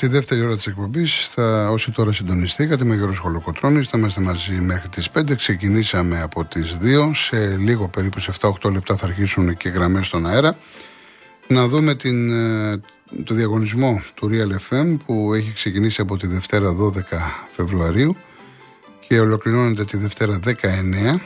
Περνάμε 0.00 0.14
στη 0.14 0.34
δεύτερη 0.34 0.48
ώρα 0.48 0.56
της 0.56 0.66
εκπομπής. 0.66 1.28
Θα, 1.28 1.70
όσοι 1.70 1.90
τώρα 1.90 2.12
συντονιστήκατε 2.12 2.84
με 2.84 2.94
Γιώργος 2.94 3.18
Χολοκοτρόνη, 3.18 3.82
θα 3.82 3.98
είμαστε 3.98 4.20
μαζί 4.20 4.52
μέχρι 4.52 4.88
τις 4.88 5.10
5. 5.10 5.36
Ξεκινήσαμε 5.36 6.22
από 6.22 6.44
τις 6.44 6.76
2. 6.82 7.10
Σε 7.14 7.56
λίγο 7.56 7.88
περίπου 7.88 8.20
σε 8.20 8.32
7-8 8.40 8.72
λεπτά 8.72 8.96
θα 8.96 9.06
αρχίσουν 9.06 9.56
και 9.56 9.68
γραμμές 9.68 10.06
στον 10.06 10.26
αέρα. 10.26 10.56
Να 11.46 11.68
δούμε 11.68 11.94
την, 11.94 12.32
ε, 12.32 12.80
το 13.24 13.34
διαγωνισμό 13.34 14.02
του 14.14 14.30
Real 14.32 14.72
FM 14.72 14.96
που 15.06 15.34
έχει 15.34 15.52
ξεκινήσει 15.52 16.00
από 16.00 16.16
τη 16.16 16.26
Δευτέρα 16.26 16.72
12 16.72 17.46
Φεβρουαρίου 17.52 18.16
και 19.08 19.20
ολοκληρώνεται 19.20 19.84
τη 19.84 19.96
Δευτέρα 19.96 20.38
19. 20.38 21.20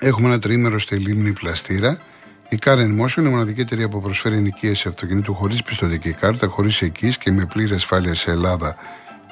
Έχουμε 0.00 0.28
ένα 0.28 0.38
τριήμερο 0.38 0.78
στη 0.78 0.96
λίμνη 0.96 1.32
Πλαστήρα 1.32 2.00
η 2.48 2.58
Car 2.64 2.76
Motion 2.76 3.16
είναι 3.16 3.28
η 3.28 3.30
μοναδική 3.30 3.60
εταιρεία 3.60 3.88
που 3.88 4.00
προσφέρει 4.00 4.36
ενοικίαση 4.36 4.88
αυτοκινήτου 4.88 5.34
χωρίς 5.34 5.62
πιστοτική 5.62 6.12
κάρτα, 6.12 6.46
χωρίς 6.46 6.82
εκεί 6.82 7.16
και 7.16 7.32
με 7.32 7.46
πλήρη 7.46 7.74
ασφάλεια 7.74 8.14
σε 8.14 8.30
Ελλάδα 8.30 8.76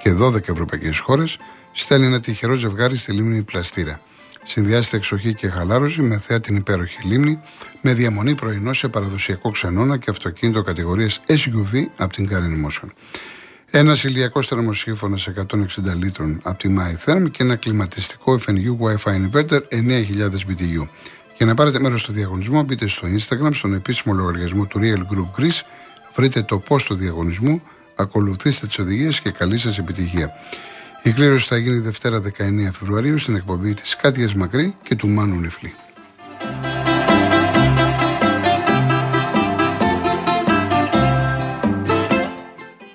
και 0.03 0.15
12 0.21 0.49
ευρωπαϊκές 0.49 0.99
χώρες, 0.99 1.39
στέλνει 1.73 2.07
ένα 2.07 2.21
τυχερό 2.21 2.55
ζευγάρι 2.55 2.97
στη 2.97 3.13
λίμνη 3.13 3.43
Πλαστήρα. 3.43 4.01
Συνδυάζεται 4.45 4.97
εξοχή 4.97 5.35
και 5.35 5.49
χαλάρωση 5.49 6.03
με 6.03 6.19
θέα 6.19 6.41
την 6.41 6.57
υπέροχη 6.57 7.03
λίμνη, 7.03 7.41
με 7.81 7.95
διαμονή 7.95 8.35
πρωινό 8.35 8.73
σε 8.73 8.89
παραδοσιακό 8.89 9.51
ξενώνα 9.51 9.97
και 9.97 10.11
αυτοκίνητο 10.11 10.63
κατηγορίας 10.63 11.21
SUV 11.27 11.85
από 11.97 12.13
την 12.13 12.29
Car 12.31 12.67
Motion. 12.67 12.89
Ένας 13.71 14.05
ηλιακός 14.05 14.47
θερμοσύμφωνας 14.47 15.29
160 15.29 15.95
λίτρων 16.03 16.41
από 16.43 16.59
τη 16.59 16.75
MyTherm 16.79 17.31
και 17.31 17.43
ένα 17.43 17.57
κλιματιστικό 17.57 18.41
FNU 18.47 18.77
Wi-Fi 18.81 19.13
Inverter 19.13 19.61
9000 19.71 20.47
BTU. 20.47 20.89
Για 21.37 21.47
να 21.47 21.55
πάρετε 21.55 21.81
μέρος 21.81 22.01
στο 22.01 22.13
διαγωνισμό, 22.13 22.63
μπείτε 22.63 22.87
στο 22.87 23.09
Instagram, 23.09 23.51
στον 23.53 23.75
επίσημο 23.75 24.15
λογαριασμό 24.15 24.65
του 24.65 24.81
Real 24.83 25.15
Group 25.15 25.41
Greece, 25.41 25.61
βρείτε 26.15 26.43
το 26.43 26.59
πώ 26.59 26.77
του 26.77 26.95
διαγωνισμού, 26.95 27.63
ακολουθήστε 27.97 28.67
τις 28.67 28.79
οδηγίες 28.79 29.21
και 29.21 29.31
καλή 29.31 29.59
σας 29.59 29.79
επιτυχία. 29.79 30.31
Η 31.03 31.13
κλήρωση 31.13 31.47
θα 31.47 31.57
γίνει 31.57 31.79
Δευτέρα 31.79 32.21
19 32.21 32.23
Φεβρουαρίου 32.73 33.19
στην 33.19 33.35
εκπομπή 33.37 33.75
της 33.75 33.97
Κάτιας 33.97 34.35
Μακρύ 34.35 34.77
και 34.83 34.95
του 34.95 35.09
Μάνου 35.09 35.41
Νιφλή. 35.41 35.75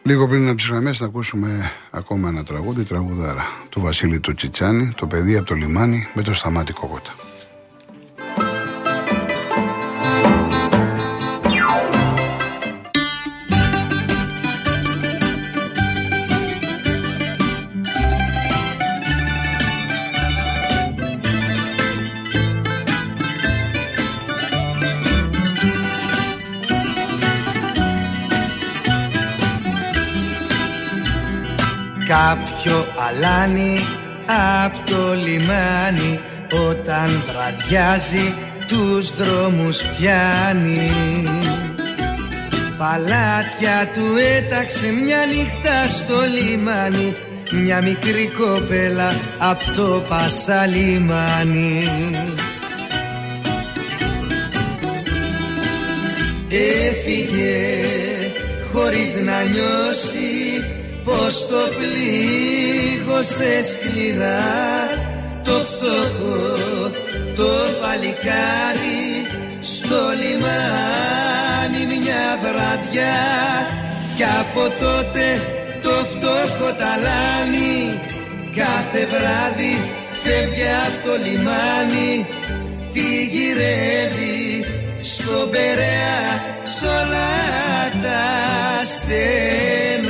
Λίγο 0.03 0.27
πριν 0.27 0.47
από 0.47 0.57
τι 0.57 0.67
γραμμέ, 0.69 0.93
θα 0.93 1.05
ακούσουμε 1.05 1.71
ακόμα 1.91 2.29
ένα 2.29 2.43
τραγούδι, 2.43 2.83
τραγουδάρα 2.83 3.45
του 3.69 3.81
Βασίλη 3.81 4.19
του 4.19 4.33
Τσιτσάνη, 4.33 4.93
το 4.97 5.07
παιδί 5.07 5.37
από 5.37 5.47
το 5.47 5.55
λιμάνι 5.55 6.07
με 6.13 6.21
το 6.21 6.33
σταμάτη 6.33 6.73
κοκότα. 6.73 7.30
Αλάνι 33.11 33.79
απ' 34.63 34.89
το 34.89 35.13
λιμάνι 35.13 36.19
Όταν 36.69 37.23
βραδιάζει 37.27 38.33
τους 38.67 39.13
δρόμους 39.15 39.81
πιάνει. 39.81 40.91
Παλάτια 42.77 43.91
του 43.93 44.15
έταξε 44.37 44.91
μια 44.91 45.25
νύχτα 45.25 45.87
στο 45.87 46.15
λιμάνι 46.21 47.15
Μια 47.51 47.81
μικρή 47.81 48.31
κοπέλα 48.37 49.13
απ' 49.37 49.75
το 49.75 50.03
πασαλιμάνι. 50.09 51.83
Έφυγε 56.49 57.67
χωρίς 58.73 59.15
να 59.15 59.41
νιώσει 59.41 60.40
πως 61.03 61.47
το 61.47 61.63
πλήγωσε 61.77 63.51
σκληρά. 63.63 64.43
Το 65.43 65.51
φτωχό 65.51 66.91
το 67.35 67.51
παλικάρι 67.81 69.25
στο 69.61 70.01
λιμάνι 70.21 71.85
μια 71.85 72.39
βραδιά. 72.41 73.21
Κι 74.15 74.23
από 74.23 74.63
τότε 74.83 75.25
το 75.81 75.89
φτωχό 75.89 76.73
ταλάνι 76.73 77.99
κάθε 78.55 79.05
βράδυ 79.05 79.75
φεύγει 80.23 80.69
από 80.87 81.07
το 81.07 81.13
λιμάνι. 81.25 82.27
Τη 82.93 83.25
γυρεύει 83.33 84.65
στον 85.01 85.49
Περαία 85.49 86.23
σ' 86.63 86.83
όλα 86.83 87.31
τα 88.03 88.23
στενά 88.85 90.00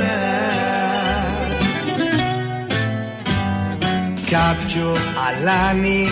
Κάποιο 4.72 4.96
αλάνι 5.28 6.08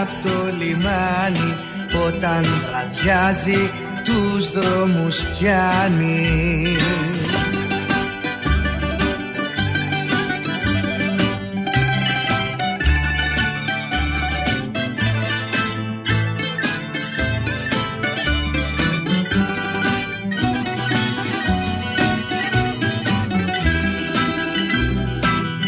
απ' 0.00 0.22
το 0.22 0.56
λιμάνι 0.58 1.54
Όταν 2.06 2.44
βραδιάζει 2.66 3.70
τους 4.04 4.50
δρόμους 4.50 5.26
πιάνει. 5.26 6.76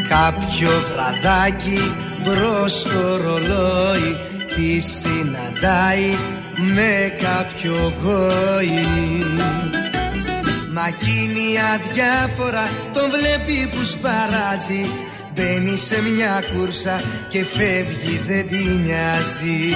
Κάποιο 0.08 0.70
βραδάκι 0.92 2.03
μπρος 2.24 2.80
στο 2.80 3.16
ρολόι 3.16 4.16
Τη 4.56 4.80
συναντάει 4.80 6.16
με 6.74 7.16
κάποιο 7.22 7.92
γόη 8.02 8.84
Μα 10.72 10.86
εκείνη 10.86 11.46
αδιάφορα 11.74 12.68
τον 12.92 13.10
βλέπει 13.10 13.68
που 13.68 13.84
σπαράζει 13.84 14.84
Μπαίνει 15.34 15.76
σε 15.76 16.02
μια 16.02 16.42
κούρσα 16.54 17.02
και 17.28 17.44
φεύγει 17.44 18.20
δεν 18.26 18.48
τη 18.48 18.64
νοιάζει. 18.68 19.74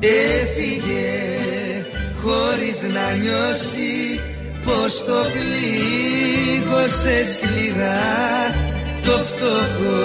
Έφυγε 0.00 1.04
χωρίς 2.16 2.82
να 2.82 3.14
νιώσει 3.14 4.03
πως 4.64 5.04
το 5.04 5.18
πλήγωσε 5.32 7.16
σκληρά 7.32 8.54
το 9.02 9.16
φτωχό 9.30 10.04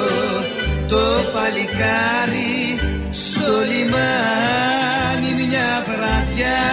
το 0.87 1.05
παλικάρι 1.33 2.79
στο 3.11 3.51
λιμάνι 3.69 5.31
μια 5.37 5.85
βραδιά. 5.87 6.63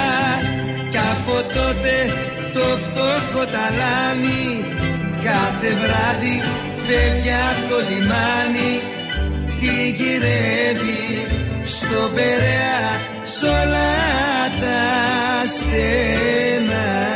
Κι 0.91 0.99
από 0.99 1.37
τότε 1.57 1.95
το 2.53 2.67
φτωχό 2.85 3.45
ταλάνι 3.45 4.45
κάθε 5.25 5.71
βράδυ 5.83 6.37
φεύγει 6.87 7.35
από 7.51 7.63
το 7.69 7.79
λιμάνι 7.89 8.73
τη 9.61 9.91
γυρεύει 9.91 11.27
στο 11.65 12.11
Περαία 12.15 12.85
σ' 13.23 13.43
όλα 13.43 13.93
τα 14.61 14.81
στενά 15.57 17.16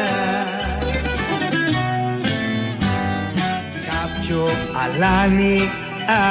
αλάνι 4.82 5.58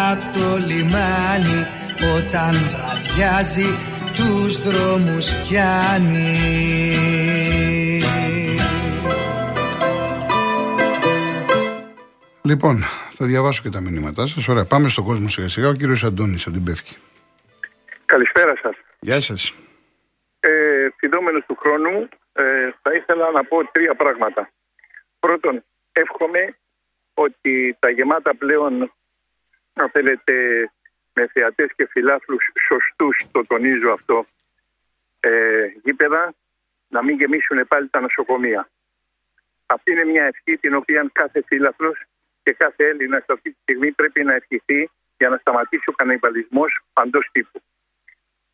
απ' 0.09 0.33
το 0.33 0.57
λιμάνι 0.57 1.59
όταν 2.17 2.53
βραδιάζει 2.73 3.69
τους 4.15 4.57
δρόμους 4.57 5.35
πιάνει. 5.35 6.37
Λοιπόν, 12.41 12.75
θα 13.13 13.25
διαβάσω 13.25 13.61
και 13.63 13.69
τα 13.69 13.81
μηνύματά 13.81 14.27
σας. 14.27 14.47
Ωραία, 14.47 14.65
πάμε 14.65 14.87
στον 14.89 15.03
κόσμο 15.03 15.27
σιγά 15.27 15.47
σιγά. 15.47 15.67
Ο 15.67 15.73
κύριος 15.73 16.03
Αντώνης 16.03 16.45
από 16.45 16.55
την 16.55 16.63
Πεύκη. 16.63 16.95
Καλησπέρα 18.05 18.53
σας. 18.61 18.75
Γεια 18.99 19.19
σας. 19.21 19.53
Ε, 20.39 20.87
του 21.47 21.57
χρόνου 21.59 22.09
ε, 22.33 22.69
θα 22.81 22.93
ήθελα 22.93 23.31
να 23.31 23.43
πω 23.43 23.71
τρία 23.71 23.95
πράγματα. 23.95 24.49
Πρώτον, 25.19 25.63
εύχομαι 25.91 26.55
ότι 27.19 27.77
τα 27.79 27.89
γεμάτα 27.89 28.35
πλέον, 28.35 28.93
αν 29.73 29.89
θέλετε, 29.89 30.33
με 31.13 31.29
και 31.75 31.87
φιλάθλους 31.89 32.43
σωστούς, 32.67 33.25
το 33.31 33.45
τονίζω 33.45 33.91
αυτό, 33.91 34.25
ε, 35.19 35.65
γήπεδα, 35.83 36.33
να 36.87 37.03
μην 37.03 37.17
γεμίσουν 37.17 37.67
πάλι 37.67 37.87
τα 37.89 37.99
νοσοκομεία. 37.99 38.69
Αυτή 39.65 39.91
είναι 39.91 40.03
μια 40.03 40.23
ευχή 40.23 40.57
την 40.57 40.75
οποία 40.75 41.09
κάθε 41.13 41.43
φίλαθλο 41.47 41.95
και 42.43 42.53
κάθε 42.53 42.87
Έλληνας 42.87 43.23
αυτή 43.27 43.51
τη 43.51 43.57
στιγμή 43.61 43.91
πρέπει 43.91 44.23
να 44.23 44.33
ευχηθεί 44.33 44.89
για 45.17 45.29
να 45.29 45.37
σταματήσει 45.37 45.89
ο 45.89 45.91
κανιβαλισμός 45.91 46.79
παντός 46.93 47.29
τύπου. 47.31 47.61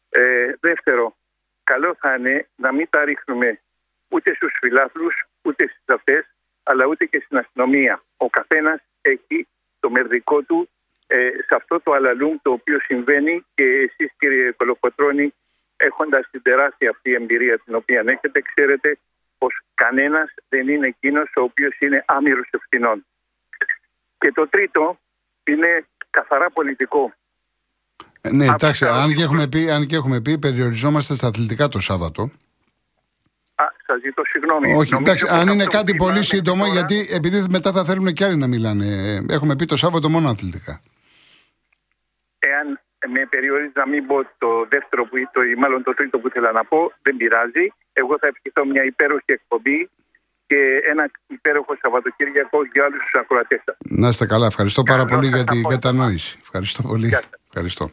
Ε, 0.09 0.53
δεύτερο, 0.59 1.15
καλό 1.63 1.95
θα 1.99 2.15
είναι 2.15 2.47
να 2.55 2.71
μην 2.71 2.87
τα 2.89 3.05
ρίχνουμε 3.05 3.59
ούτε 4.07 4.33
στους 4.33 4.53
φιλάθλους, 4.59 5.25
ούτε 5.41 5.67
στις 5.67 5.83
αυτές, 5.85 6.35
αλλά 6.63 6.85
ούτε 6.85 7.05
και 7.05 7.21
στην 7.25 7.37
αστυνομία. 7.37 8.03
Ο 8.17 8.29
καθένας 8.29 8.79
έχει 9.01 9.47
το 9.79 9.89
μερδικό 9.89 10.41
του 10.41 10.69
ε, 11.07 11.29
σε 11.47 11.55
αυτό 11.55 11.79
το 11.83 11.91
αλαλούμ 11.91 12.35
το 12.41 12.51
οποίο 12.51 12.79
συμβαίνει 12.79 13.45
και 13.53 13.63
εσείς 13.63 14.11
κύριε 14.17 14.51
Κολοκοτρώνη 14.51 15.33
έχοντας 15.77 16.27
την 16.31 16.41
τεράστια 16.41 16.89
αυτή 16.89 17.13
εμπειρία 17.13 17.59
την 17.65 17.75
οποία 17.75 18.03
έχετε 18.05 18.41
ξέρετε 18.41 18.97
πως 19.37 19.53
κανένας 19.73 20.33
δεν 20.49 20.67
είναι 20.67 20.87
εκείνος 20.87 21.31
ο 21.35 21.41
οποίος 21.41 21.79
είναι 21.79 22.03
άμυρος 22.07 22.47
ευθυνών. 22.51 23.05
Και 24.17 24.31
το 24.31 24.47
τρίτο 24.47 24.99
είναι 25.43 25.85
καθαρά 26.09 26.49
πολιτικό. 26.49 27.13
Ε, 28.21 28.31
ναι, 28.31 28.45
εντάξει, 28.45 28.85
αν 28.85 29.13
και, 29.13 29.23
έχουμε 29.23 29.47
πει, 29.47 29.69
αν 29.69 29.85
και 29.85 29.95
έχουμε 29.95 30.21
πει, 30.21 30.37
περιοριζόμαστε 30.39 31.15
στα 31.15 31.27
αθλητικά 31.27 31.67
το 31.67 31.79
Σάββατο. 31.79 32.31
Α, 33.95 33.99
σας 33.99 34.01
ζητώ 34.01 34.21
συγγνώμη. 34.25 34.73
Όχι, 34.73 34.93
εντάξει, 34.93 35.25
αν 35.29 35.47
είναι 35.47 35.65
κάτι 35.65 35.95
πολύ 35.95 36.23
σύντομο, 36.23 36.65
γιατί 36.65 37.07
επειδή 37.11 37.45
μετά 37.49 37.71
θα 37.71 37.83
θέλουν 37.83 38.13
και 38.13 38.25
άλλοι 38.25 38.35
να 38.35 38.47
μιλάνε. 38.47 38.85
Ε, 38.85 39.33
έχουμε 39.33 39.55
πει 39.55 39.65
το 39.65 39.77
Σάββατο 39.77 40.09
μόνο 40.09 40.29
αθλητικά 40.29 40.81
εάν 42.51 42.67
με 43.13 43.21
περιορίζει 43.33 43.77
να 43.83 43.87
μην 43.87 44.05
πω 44.09 44.17
το 44.43 44.49
δεύτερο 44.69 45.01
που 45.09 45.15
το, 45.33 45.39
μάλλον 45.57 45.83
το 45.83 45.93
τρίτο 45.93 46.19
που 46.19 46.27
ήθελα 46.27 46.51
να 46.51 46.63
πω, 46.71 46.79
δεν 47.01 47.17
πειράζει. 47.17 47.65
Εγώ 47.93 48.13
θα 48.21 48.27
ευχηθώ 48.31 48.65
μια 48.65 48.83
υπέροχη 48.83 49.31
εκπομπή 49.39 49.89
και 50.47 50.59
ένα 50.91 51.03
υπέροχο 51.27 51.71
Σαββατοκύριακο 51.81 52.57
για 52.73 52.83
όλους 52.85 53.01
τους 53.03 53.15
ακροατές 53.21 53.61
Να 53.79 54.07
είστε 54.07 54.25
καλά. 54.25 54.45
Ευχαριστώ 54.45 54.83
πάρα 54.83 55.05
πολύ 55.05 55.27
για 55.27 55.43
την 55.43 55.63
κατανόηση. 55.63 56.37
Ευχαριστώ 56.41 56.81
πολύ. 56.81 57.09
Ευχαριστώ. 57.47 57.89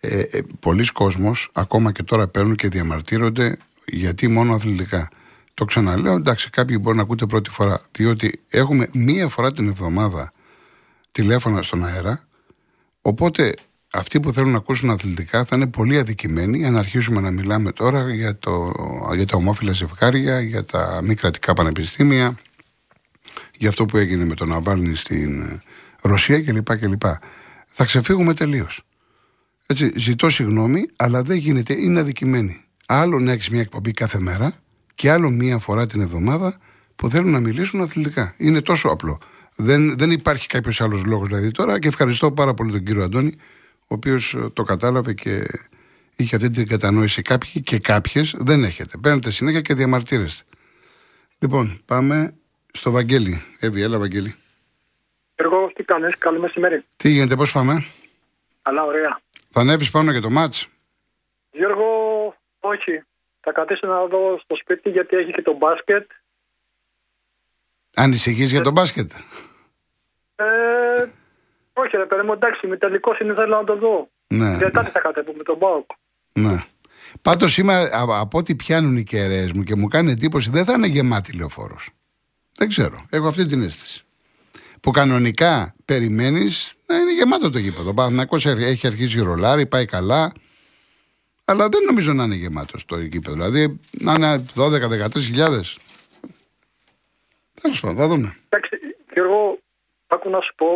Ε, 0.00 0.20
ε, 0.20 0.40
πολλοί 0.60 0.86
κόσμος 0.92 1.50
ακόμα 1.54 1.92
και 1.92 2.02
τώρα 2.02 2.28
παίρνουν 2.28 2.54
και 2.54 2.68
διαμαρτύρονται 2.68 3.56
γιατί 3.84 4.28
μόνο 4.28 4.54
αθλητικά. 4.54 5.08
Το 5.54 5.64
ξαναλέω, 5.64 6.14
εντάξει, 6.14 6.50
κάποιοι 6.50 6.78
μπορεί 6.80 6.96
να 6.96 7.02
ακούτε 7.02 7.26
πρώτη 7.26 7.50
φορά, 7.50 7.80
διότι 7.92 8.40
έχουμε 8.48 8.88
μία 8.92 9.28
φορά 9.28 9.52
την 9.52 9.68
εβδομάδα 9.68 10.32
τηλέφωνα 11.12 11.62
στον 11.62 11.84
αέρα. 11.84 12.28
Οπότε 13.02 13.54
αυτοί 13.92 14.20
που 14.20 14.32
θέλουν 14.32 14.50
να 14.50 14.56
ακούσουν 14.56 14.90
αθλητικά 14.90 15.44
θα 15.44 15.56
είναι 15.56 15.66
πολύ 15.66 15.98
αδικημένοι 15.98 16.66
αν 16.66 16.76
αρχίσουμε 16.76 17.20
να 17.20 17.30
μιλάμε 17.30 17.72
τώρα 17.72 18.14
για, 18.14 18.38
το, 18.38 18.72
για 19.14 19.26
τα 19.26 19.36
ομόφυλα 19.36 19.72
ζευγάρια, 19.72 20.40
για 20.40 20.64
τα 20.64 21.00
μη 21.04 21.14
κρατικά 21.14 21.52
πανεπιστήμια, 21.52 22.36
για 23.58 23.68
αυτό 23.68 23.84
που 23.84 23.96
έγινε 23.96 24.24
με 24.24 24.34
τον 24.34 24.48
Ναβάλνη 24.48 24.94
στην 24.94 25.60
Ρωσία 26.02 26.42
κλπ. 26.42 26.76
κλπ. 26.78 27.02
Θα 27.66 27.84
ξεφύγουμε 27.84 28.34
τελείως. 28.34 28.82
Έτσι, 29.66 29.92
ζητώ 29.96 30.30
συγγνώμη, 30.30 30.86
αλλά 30.96 31.22
δεν 31.22 31.36
γίνεται, 31.36 31.74
είναι 31.80 32.00
αδικημένοι. 32.00 32.64
Άλλο 32.86 33.18
να 33.18 33.32
έχεις 33.32 33.48
μια 33.48 33.60
εκπομπή 33.60 33.90
κάθε 33.90 34.18
μέρα 34.18 34.63
και 34.94 35.10
άλλο 35.10 35.30
μία 35.30 35.58
φορά 35.58 35.86
την 35.86 36.00
εβδομάδα 36.00 36.58
που 36.96 37.08
θέλουν 37.08 37.30
να 37.30 37.40
μιλήσουν 37.40 37.80
αθλητικά. 37.80 38.34
Είναι 38.38 38.60
τόσο 38.60 38.88
απλό. 38.88 39.18
Δεν, 39.56 39.98
δεν 39.98 40.10
υπάρχει 40.10 40.46
κάποιος 40.46 40.80
άλλος 40.80 41.04
λόγος 41.04 41.28
δηλαδή 41.28 41.50
τώρα 41.50 41.78
και 41.78 41.88
ευχαριστώ 41.88 42.32
πάρα 42.32 42.54
πολύ 42.54 42.72
τον 42.72 42.84
κύριο 42.84 43.02
Αντώνη 43.02 43.34
ο 43.80 43.94
οποίος 43.94 44.34
ε, 44.34 44.50
το 44.52 44.62
κατάλαβε 44.62 45.14
και 45.14 45.46
είχε 46.16 46.36
αυτή 46.36 46.50
την 46.50 46.66
κατανόηση. 46.66 47.22
Κάποιοι 47.22 47.60
και 47.62 47.78
κάποιες 47.78 48.34
δεν 48.38 48.64
έχετε. 48.64 48.98
Παίρνετε 49.02 49.30
συνέχεια 49.30 49.60
και 49.60 49.74
διαμαρτύρεστε. 49.74 50.44
Λοιπόν, 51.38 51.80
πάμε 51.84 52.34
στο 52.72 52.90
Βαγγέλη. 52.90 53.42
Εύη, 53.58 53.82
έλα, 53.82 53.98
Βαγγέλη. 53.98 54.34
Εγώ 55.34 55.72
τι 55.74 55.82
κάνεις, 55.82 56.18
καλή 56.18 56.40
μεσημέρι. 56.40 56.84
Τι 56.96 57.08
γίνεται, 57.08 57.36
πώς 57.36 57.52
πάμε; 57.52 57.84
Αλλά 58.62 58.84
ωραία. 58.84 59.20
Θα 59.50 59.60
ανέβεις 59.60 59.90
πάνω 59.90 60.10
για 60.10 60.20
το 60.20 60.30
μάτς; 60.30 60.68
Γιώργο, 61.50 61.84
όχι. 62.60 63.02
Θα 63.44 63.52
κατήσω 63.52 63.86
να 63.86 64.06
δω 64.06 64.38
στο 64.42 64.56
σπίτι 64.56 64.90
γιατί 64.90 65.16
έχει 65.16 65.32
και 65.32 65.42
το 65.42 65.56
μπάσκετ. 65.56 66.10
Ανησυχεί 67.94 68.44
για 68.44 68.60
το 68.60 68.70
μπάσκετ. 68.70 69.10
Ε, 70.36 70.44
όχι, 71.72 71.96
ρε 71.96 72.06
παιδί 72.06 72.22
μου, 72.22 72.32
εντάξει, 72.32 72.66
με 72.66 72.76
τελικό 72.76 73.16
είναι 73.22 73.34
θέλω 73.34 73.56
να 73.56 73.64
το 73.64 73.76
δω. 73.76 74.08
Ναι. 74.26 74.56
Γιατί 74.56 74.76
ναι. 74.76 74.82
θα 74.82 75.00
κατέβω 75.00 75.32
με 75.36 75.42
τον 75.42 75.56
Μπάουκ. 75.56 75.90
Ναι. 76.32 76.56
Πάντως 77.22 77.58
είμαι 77.58 77.90
από 77.92 78.38
ό,τι 78.38 78.54
πιάνουν 78.54 78.96
οι 78.96 79.02
κεραίες 79.02 79.52
μου 79.52 79.62
και 79.62 79.74
μου 79.74 79.88
κάνει 79.88 80.12
εντύπωση 80.12 80.50
δεν 80.50 80.64
θα 80.64 80.72
είναι 80.72 80.86
γεμάτη 80.86 81.36
λεωφόρος. 81.36 81.90
Δεν 82.56 82.68
ξέρω. 82.68 83.06
Έχω 83.10 83.28
αυτή 83.28 83.46
την 83.46 83.62
αίσθηση. 83.62 84.04
Που 84.80 84.90
κανονικά 84.90 85.74
περιμένεις 85.84 86.74
να 86.86 86.96
είναι 86.96 87.12
γεμάτο 87.12 87.50
το 87.50 87.58
γήπεδο. 87.58 87.90
Ο 87.90 87.94
Παναθυνακό 87.94 88.36
έχει 88.46 88.86
αρχίσει 88.86 89.20
ρολάρι, 89.20 89.66
πάει 89.66 89.84
καλά. 89.84 90.32
Αλλά 91.44 91.68
δεν 91.68 91.80
νομίζω 91.86 92.12
να 92.12 92.24
είναι 92.24 92.34
γεμάτο 92.34 92.78
το 92.86 92.98
γήπεδο. 92.98 93.34
Δηλαδή 93.34 93.80
να 93.90 94.12
είναι 94.12 94.44
12-13 94.56 95.20
χιλιάδες. 95.20 95.78
Τέλος 97.62 97.80
πάντων, 97.80 97.96
θα 97.96 98.06
δούμε. 98.06 98.36
Εντάξει, 98.48 98.78
και 99.12 99.20
εγώ 99.20 99.58
άκου 100.06 100.30
να 100.30 100.40
σου 100.40 100.54
πω, 100.56 100.66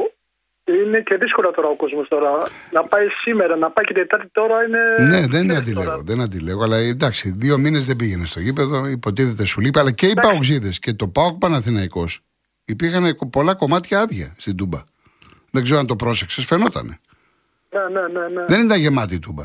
είναι 0.65 1.01
και 1.01 1.17
δύσκολο 1.17 1.51
τώρα 1.51 1.69
ο 1.69 1.77
κόσμος 1.77 2.09
τώρα. 2.09 2.37
Να 2.73 2.83
πάει 2.83 3.09
σήμερα, 3.09 3.57
να 3.57 3.71
πάει 3.71 3.85
και 3.85 3.95
Τετάρτη 3.95 4.29
τώρα 4.33 4.65
είναι. 4.65 5.09
Ναι, 5.09 5.27
δεν 5.27 5.51
αντιλέγω, 5.53 6.03
δεν 6.05 6.21
αντιλέγω. 6.21 6.63
Αλλά 6.63 6.77
εντάξει, 6.77 7.35
δύο 7.37 7.59
μήνες 7.59 7.87
δεν 7.87 7.97
πήγαινε 7.97 8.25
στο 8.25 8.41
γήπεδο, 8.41 8.87
υποτίθεται 8.87 9.45
σου 9.45 9.61
λείπει. 9.61 9.79
Αλλά 9.79 9.91
και 9.91 10.07
οι 10.07 10.15
Παοξίδες 10.15 10.79
και 10.79 10.93
το 10.93 11.09
Πάοκ 11.09 11.39
Παναθηναϊκός 11.39 12.21
υπήρχαν 12.65 13.19
πολλά 13.31 13.55
κομμάτια 13.55 14.01
άδεια 14.01 14.35
στην 14.39 14.57
Τούμπα. 14.57 14.79
Δεν 15.51 15.63
ξέρω 15.63 15.79
αν 15.79 15.87
το 15.87 15.97
πρόσεξες, 15.97 16.45
φαινότανε. 16.45 16.99
Ναι, 17.71 18.01
ναι, 18.01 18.21
ναι, 18.21 18.29
ναι. 18.29 18.45
Δεν 18.45 18.65
ήταν 18.65 18.79
γεμάτη 18.79 19.15
η 19.15 19.19
Τούμπα. 19.19 19.45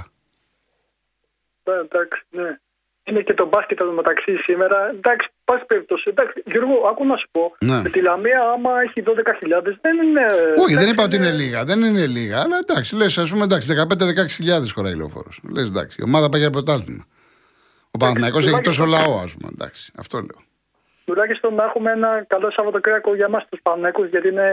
Ναι, 1.63 1.74
εντάξει, 1.74 2.21
ναι. 2.30 2.57
Είναι 3.06 3.21
και 3.21 3.33
το 3.33 3.45
μπάσκετ 3.48 3.81
εδώ 3.81 3.92
μεταξύ 3.92 4.36
σήμερα. 4.38 4.89
Εντάξει, 4.89 5.27
πάση 5.44 5.65
περιπτώσει. 5.65 6.03
Εντάξει, 6.10 6.43
Γιώργο, 6.46 6.88
άκου 6.88 7.05
να 7.05 7.17
σου 7.17 7.27
πω. 7.32 7.55
Ναι. 7.60 7.82
Με 7.82 7.89
τη 7.89 8.01
Λαμία, 8.01 8.41
άμα 8.41 8.82
έχει 8.82 9.03
12.000, 9.05 9.77
δεν 9.82 9.98
είναι. 10.03 10.25
Όχι, 10.58 10.75
δεν 10.75 10.89
είπα 10.89 11.03
ότι 11.03 11.15
είναι 11.15 11.32
λίγα. 11.32 11.63
Δεν 11.63 11.82
είναι 11.82 12.08
λίγα. 12.08 12.41
Αλλά 12.41 12.58
εντάξει, 12.58 12.96
λες, 12.96 13.17
ας 13.17 13.29
πούμε, 13.29 13.43
εντάξει, 13.43 13.67
15-16.000 13.67 14.72
χωράει 14.74 14.96
λεωφόρος. 14.96 15.39
Λες, 15.53 15.67
εντάξει, 15.67 15.98
η 16.01 16.03
ομάδα 16.03 16.29
πάει 16.29 16.41
για 16.41 16.50
πρωτάθλημα. 16.50 17.05
Ο 17.91 17.98
Παναθυναϊκό 17.98 18.38
έχει 18.38 18.62
τόσο 18.62 18.86
λαό, 18.86 19.20
ας 19.20 19.34
πούμε. 19.34 19.50
Εντάξει, 19.53 19.91
αυτό 19.98 20.17
λέω. 20.17 20.41
Τουλάχιστον 21.05 21.53
να 21.53 21.63
έχουμε 21.63 21.91
ένα 21.91 22.24
καλό 22.27 22.51
Σαββατοκύριακο 22.51 23.15
για 23.15 23.25
εμά 23.25 23.46
τους 23.50 23.60
Παναθυναϊκού, 23.62 24.03
γιατί 24.03 24.27
είναι 24.27 24.48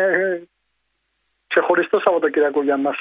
ξεχωριστό 1.46 2.00
Σαββατοκύριακο 2.04 2.62
για 2.62 2.74
εμά. 2.74 2.94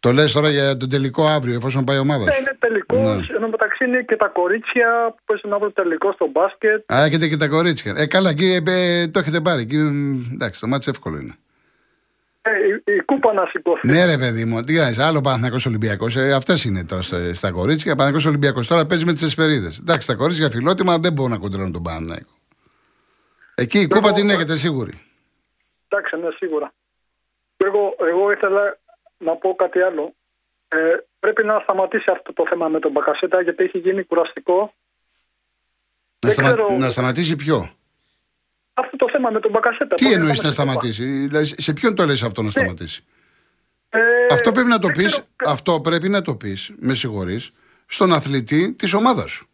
Το 0.00 0.12
λες 0.12 0.32
τώρα 0.32 0.48
για 0.48 0.76
τον 0.76 0.88
τελικό 0.88 1.26
αύριο, 1.26 1.54
εφόσον 1.54 1.84
πάει 1.84 1.96
η 1.96 2.00
ομάδα 2.00 2.24
Ναι, 2.24 2.36
είναι 2.40 2.56
τελικός. 2.58 3.28
Ναι. 3.28 3.36
Ενώ 3.36 3.48
μεταξύ 3.48 3.84
είναι 3.84 4.02
και 4.02 4.16
τα 4.16 4.28
κορίτσια 4.28 4.88
που 5.16 5.22
παίζουν 5.24 5.52
αύριο 5.52 5.72
τελικό 5.72 6.12
στο 6.12 6.26
μπάσκετ. 6.32 6.92
Α, 6.92 7.04
έχετε 7.04 7.28
και 7.28 7.36
τα 7.36 7.48
κορίτσια. 7.48 7.94
Ε, 7.96 8.06
καλά, 8.06 8.30
εκεί 8.30 8.62
ε, 8.66 9.08
το 9.08 9.18
έχετε 9.18 9.40
πάρει. 9.40 9.62
Εκεί, 9.62 9.76
εντάξει, 10.34 10.60
το 10.60 10.66
μάτι 10.66 10.90
εύκολο 10.90 11.16
είναι. 11.16 11.34
Ε, 12.42 12.50
η, 12.50 12.94
η, 12.94 13.00
κούπα 13.00 13.32
να 13.32 13.46
σηκωθεί. 13.46 13.88
Ναι, 13.88 14.04
ρε 14.04 14.18
παιδί 14.18 14.44
μου, 14.44 14.62
τι 14.62 14.74
κάνεις, 14.74 14.98
άλλο 14.98 15.20
Παναθυνακό 15.20 15.56
Ολυμπιακός. 15.66 16.16
Ε, 16.16 16.32
Αυτές 16.32 16.64
είναι 16.64 16.84
τώρα 16.84 17.02
στα 17.32 17.50
κορίτσια. 17.50 17.96
Παναθυνακό 17.96 18.28
Ολυμπιακός 18.28 18.66
τώρα 18.66 18.86
παίζει 18.86 19.04
με 19.04 19.12
τις 19.12 19.22
εσφαιρίδε. 19.22 19.70
Εντάξει, 19.80 20.06
τα 20.06 20.14
κορίτσια 20.14 20.50
φιλότιμα 20.50 20.98
δεν 20.98 21.12
μπορούν 21.12 21.32
να 21.32 21.38
κοντρώνουν 21.38 21.72
τον 21.72 21.82
Παναθυνακό. 21.82 22.34
Εκεί 23.54 23.78
η 23.78 23.88
κούπα 23.88 24.12
την 24.12 24.30
έχετε 24.30 24.56
σίγουρη. 24.56 25.00
Εντάξει, 25.88 26.16
ναι, 26.16 26.28
σίγουρα. 26.36 26.72
Εγώ, 27.56 27.94
εγώ 28.10 28.32
ήθελα 28.32 28.78
να 29.18 29.36
πω 29.36 29.54
κάτι 29.54 29.80
άλλο. 29.80 30.14
Ε, 30.68 30.96
πρέπει 31.18 31.44
να 31.44 31.58
σταματήσει 31.58 32.10
αυτό 32.10 32.32
το 32.32 32.46
θέμα 32.48 32.68
με 32.68 32.78
τον 32.80 32.90
Μπακασέτα 32.90 33.42
γιατί 33.42 33.64
έχει 33.64 33.78
γίνει 33.78 34.04
κουραστικό. 34.04 34.74
Να, 36.24 36.30
σταμα... 36.30 36.48
ξέρω... 36.48 36.76
να 36.78 36.90
σταματήσει 36.90 37.36
ποιο; 37.36 37.70
Αυτό 38.74 38.96
το 38.96 39.06
θέμα 39.10 39.30
με 39.30 39.40
τον 39.40 39.50
Μπακασέτα. 39.50 39.94
Τι 39.94 40.12
εννοείς 40.12 40.42
να 40.42 40.50
σταματήσει, 40.50 41.04
δηλαδή, 41.04 41.62
σε 41.62 41.72
ποιον 41.72 41.94
το 41.94 42.04
λες 42.04 42.22
αυτό 42.22 42.40
να 42.40 42.46
ναι. 42.46 42.52
σταματήσει; 42.52 43.04
Ε, 43.88 44.00
αυτό 44.30 44.52
πρέπει 44.52 44.68
να 44.68 44.78
το 44.78 44.88
πει, 44.88 45.04
αυτό 45.46 45.80
πρέπει 45.80 46.08
να 46.08 46.22
το 46.22 46.36
πεις, 46.36 46.72
με 46.78 46.94
συγχωρείς, 46.94 47.50
στον 47.86 48.12
αθλητή 48.12 48.72
της 48.72 48.94
ομάδας 48.94 49.30
σου. 49.30 49.48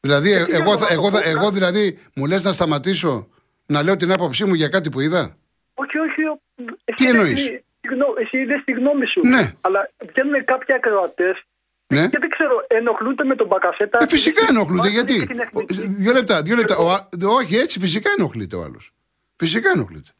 Δηλαδή, 0.00 0.32
ε, 0.32 0.46
εγώ, 0.50 0.72
εγώ, 0.90 1.10
εγώ, 1.24 1.50
δηλαδή 1.50 1.98
μου 2.14 2.26
λες 2.26 2.42
να 2.44 2.52
σταματήσω 2.52 3.28
να 3.66 3.82
λέω 3.82 3.96
την 3.96 4.12
άποψή 4.12 4.44
μου 4.44 4.54
για 4.54 4.68
κάτι 4.68 4.88
που 4.88 5.00
είδα; 5.00 5.36
Όχι, 5.74 5.98
όχι. 5.98 6.22
Τι 6.94 7.06
εννοεί 7.92 8.12
εσύ 8.22 8.38
είδε 8.38 8.62
τη 8.64 8.72
γνώμη 8.72 9.06
σου. 9.06 9.20
Ναι. 9.26 9.52
Αλλά 9.60 9.90
βγαίνουν 10.08 10.44
κάποιοι 10.44 10.74
ακροατές 10.74 11.36
ναι. 11.86 12.08
και 12.08 12.18
δεν 12.18 12.28
ξέρω, 12.28 12.64
ενοχλούνται 12.68 13.24
με 13.24 13.34
τον 13.34 13.46
Μπακασέτα. 13.46 13.98
Ε, 14.00 14.06
φυσικά 14.06 14.46
ενοχλούνται. 14.48 14.88
Γιατί; 14.88 15.26
Δύο 16.02 16.12
λεπτά. 16.12 16.42
Δύο 16.42 16.56
λεπτά. 16.56 16.76
Ο, 16.76 16.94
όχι, 17.26 17.56
έτσι 17.56 17.78
φυσικά 17.78 18.10
ενοχλείται 18.18 18.56
ο 18.56 18.62
άλλος. 18.62 18.92
Φυσικά 19.36 19.70
ενοχλείται. 19.74 20.10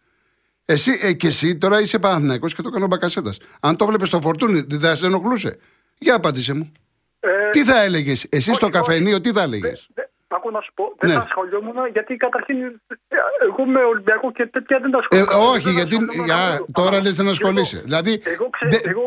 Εσύ 0.71 0.99
ε, 1.03 1.13
και 1.13 1.27
εσύ 1.27 1.57
τώρα 1.57 1.81
είσαι 1.81 1.99
Παναθυναϊκό 1.99 2.47
και 2.47 2.63
το 2.63 2.71
κάνω 2.71 2.87
Μπακασέτας. 2.87 3.39
Αν 3.61 3.77
το 3.77 3.87
βλέπεις 3.87 4.09
στο 4.09 4.21
φορτούνι, 4.21 4.65
δεν 4.69 4.81
θα 4.81 4.95
σε 4.95 5.07
ενοχλούσε; 5.07 5.59
Για 5.99 6.15
απάντησε 6.15 6.55
μου. 6.55 6.73
Ε, 7.21 7.51
τι 7.51 7.65
θα 7.65 7.83
έλεγες, 7.83 8.27
εσύ 8.31 8.53
στο 8.53 8.69
καφενείο, 8.69 9.21
τι 9.21 9.33
θα 9.33 9.43
έλεγες; 9.43 9.89
Άκου 10.29 10.51
να 10.51 10.61
σου 10.61 10.73
πω, 10.75 10.95
δεν 10.99 11.11
ναι. 11.11 11.17
θα 11.17 11.23
ασχολιόμουν 11.23 11.75
γιατί 11.93 12.17
καταρχήν 12.17 12.57
εγώ 13.43 13.65
με 13.67 13.83
Ολυμπιακός 13.85 14.33
και 14.33 14.47
τέτοια 14.47 14.79
δεν 14.79 14.91
τα 14.91 14.99
ασχολούμαι. 14.99 15.33
Ε, 15.33 15.57
όχι, 15.57 15.71
γιατί 15.71 15.97
για, 16.25 16.65
τώρα 16.73 17.03
λες 17.03 17.17
δεν 17.17 17.29
ασχολείσαι. 17.29 17.81
Δηλαδή 17.81 18.23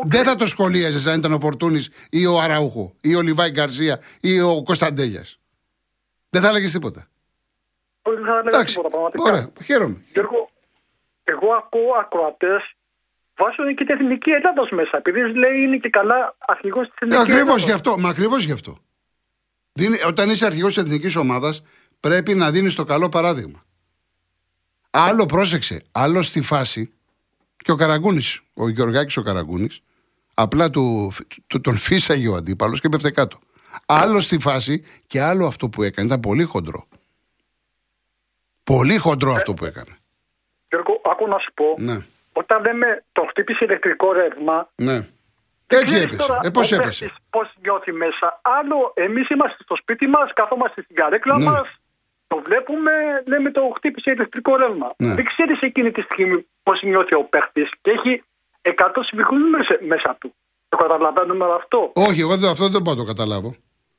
δεν 0.06 0.24
θα 0.24 0.36
το 0.36 0.46
σχολίαζες 0.46 1.06
αν 1.06 1.18
ήταν 1.18 1.32
ο 1.32 1.40
Φορτούνης 1.40 1.90
ή 2.10 2.26
ο 2.26 2.40
Αραούχο 2.40 2.94
ή 3.00 3.14
ο 3.14 3.20
Λιβάη 3.20 3.50
Γκαρσία 3.50 4.00
ή 4.20 4.40
ο 4.40 4.62
Κωνσταντέλιας. 4.62 5.38
Δεν 6.30 6.42
θα 6.42 6.48
έλεγες 6.48 6.72
τίποτα. 6.72 7.06
Όχι, 8.02 8.16
δεν 8.16 8.26
θα 8.26 8.42
έλεγε 8.44 8.64
τίποτα 8.64 8.88
πραγματικά. 8.88 9.30
Ωραία, 9.30 9.52
χαίρομαι. 9.64 10.04
Γιώργο, 10.12 10.50
εγώ 11.24 11.52
ακούω 11.52 11.92
ακροατές 12.00 12.74
βάζουν 13.36 13.74
και 13.74 13.84
την 13.84 13.94
εθνική 13.94 14.30
Ελλάδα 14.30 14.68
μέσα. 14.70 14.96
Επειδή 14.96 15.20
λέει 15.34 15.62
είναι 15.62 15.76
και 15.76 15.88
καλά 15.88 16.34
αρχηγό 16.38 16.80
της 16.80 16.92
εθνικής 16.94 17.18
Ακριβώς 17.18 17.64
γι' 17.64 17.72
αυτό. 17.72 17.98
Μα 17.98 18.08
ακριβώς 18.08 18.44
γι' 18.44 18.52
αυτό. 18.52 18.76
Δίνει, 19.72 20.02
όταν 20.06 20.30
είσαι 20.30 20.46
αρχηγός 20.46 20.74
της 20.74 20.82
εθνικής 20.82 21.16
ομάδας, 21.16 21.62
πρέπει 22.00 22.34
να 22.34 22.50
δίνεις 22.50 22.74
το 22.74 22.84
καλό 22.84 23.08
παράδειγμα. 23.08 23.64
Άλλο 24.90 25.26
πρόσεξε, 25.26 25.82
άλλο 25.92 26.22
στη 26.22 26.40
φάση 26.42 26.92
και 27.56 27.72
ο 27.72 27.74
Καραγκούνης, 27.74 28.42
ο 28.54 28.68
Γεωργάκης 28.68 29.16
ο 29.16 29.22
Καραγκούνης, 29.22 29.82
απλά 30.34 30.70
του, 30.70 31.12
του, 31.46 31.60
τον 31.60 31.76
φύσαγε 31.76 32.28
ο 32.28 32.34
αντίπαλος 32.34 32.80
και 32.80 32.88
πέφτε 32.88 33.10
κάτω. 33.10 33.38
Άλλο 33.86 34.20
στη 34.20 34.38
φάση 34.38 34.84
και 35.06 35.20
άλλο 35.20 35.46
αυτό 35.46 35.68
που 35.68 35.82
έκανε. 35.82 36.06
Ήταν 36.06 36.20
πολύ 36.20 36.42
χοντρό. 36.42 36.86
Πολύ 38.64 38.96
χοντρό 38.96 39.32
αυτό 39.32 39.54
που 39.54 39.64
έκανε. 39.64 39.96
Γιώργο, 40.68 41.00
άκου 41.04 41.28
να 41.28 41.38
σου 41.38 41.52
πω. 41.54 41.64
Ναι. 41.78 41.98
Όταν 42.32 42.62
λέμε 42.62 43.04
το 43.12 43.26
χτύπησε 43.28 43.64
ηλεκτρικό 43.64 44.12
ρεύμα. 44.12 44.70
Ναι. 44.74 45.08
Έτσι 45.76 45.96
έπεσε. 45.96 46.38
Ε, 46.42 46.50
πώς 46.50 46.72
έπεσε. 46.72 47.12
Πώς 47.30 47.46
νιώθει 47.62 47.92
μέσα. 47.92 48.40
Άλλο, 48.42 48.92
εμείς 48.94 49.28
είμαστε 49.28 49.58
στο 49.62 49.76
σπίτι 49.76 50.06
μας, 50.06 50.32
καθόμαστε 50.32 50.82
στην 50.82 50.96
καρέκλα 50.96 51.38
ναι. 51.38 51.44
μας, 51.44 51.66
το 52.26 52.42
βλέπουμε, 52.46 52.92
λέμε 53.26 53.50
το 53.50 53.72
χτύπησε 53.76 54.10
ηλεκτρικό 54.10 54.56
ρεύμα. 54.56 54.94
Ναι. 54.96 55.14
Δεν 55.14 55.24
ξέρεις 55.24 55.60
εκείνη 55.60 55.90
τη 55.90 56.00
στιγμή 56.00 56.46
πώς 56.62 56.82
νιώθει 56.82 57.14
ο 57.14 57.24
παίχτη 57.24 57.68
και 57.80 57.90
έχει 57.90 58.22
100 58.62 58.72
συμβιχού 59.08 59.34
μέσα 59.86 60.16
του. 60.20 60.34
Το 60.68 60.76
καταλαβαίνουμε 60.76 61.44
αυτό; 61.60 61.90
Όχι, 61.94 62.20
εγώ 62.20 62.32
αυτό 62.32 62.68
δεν 62.68 62.82
μπορώ 62.82 62.96
να 62.96 63.02
το 63.04 63.08
καταλάβω. 63.12 63.54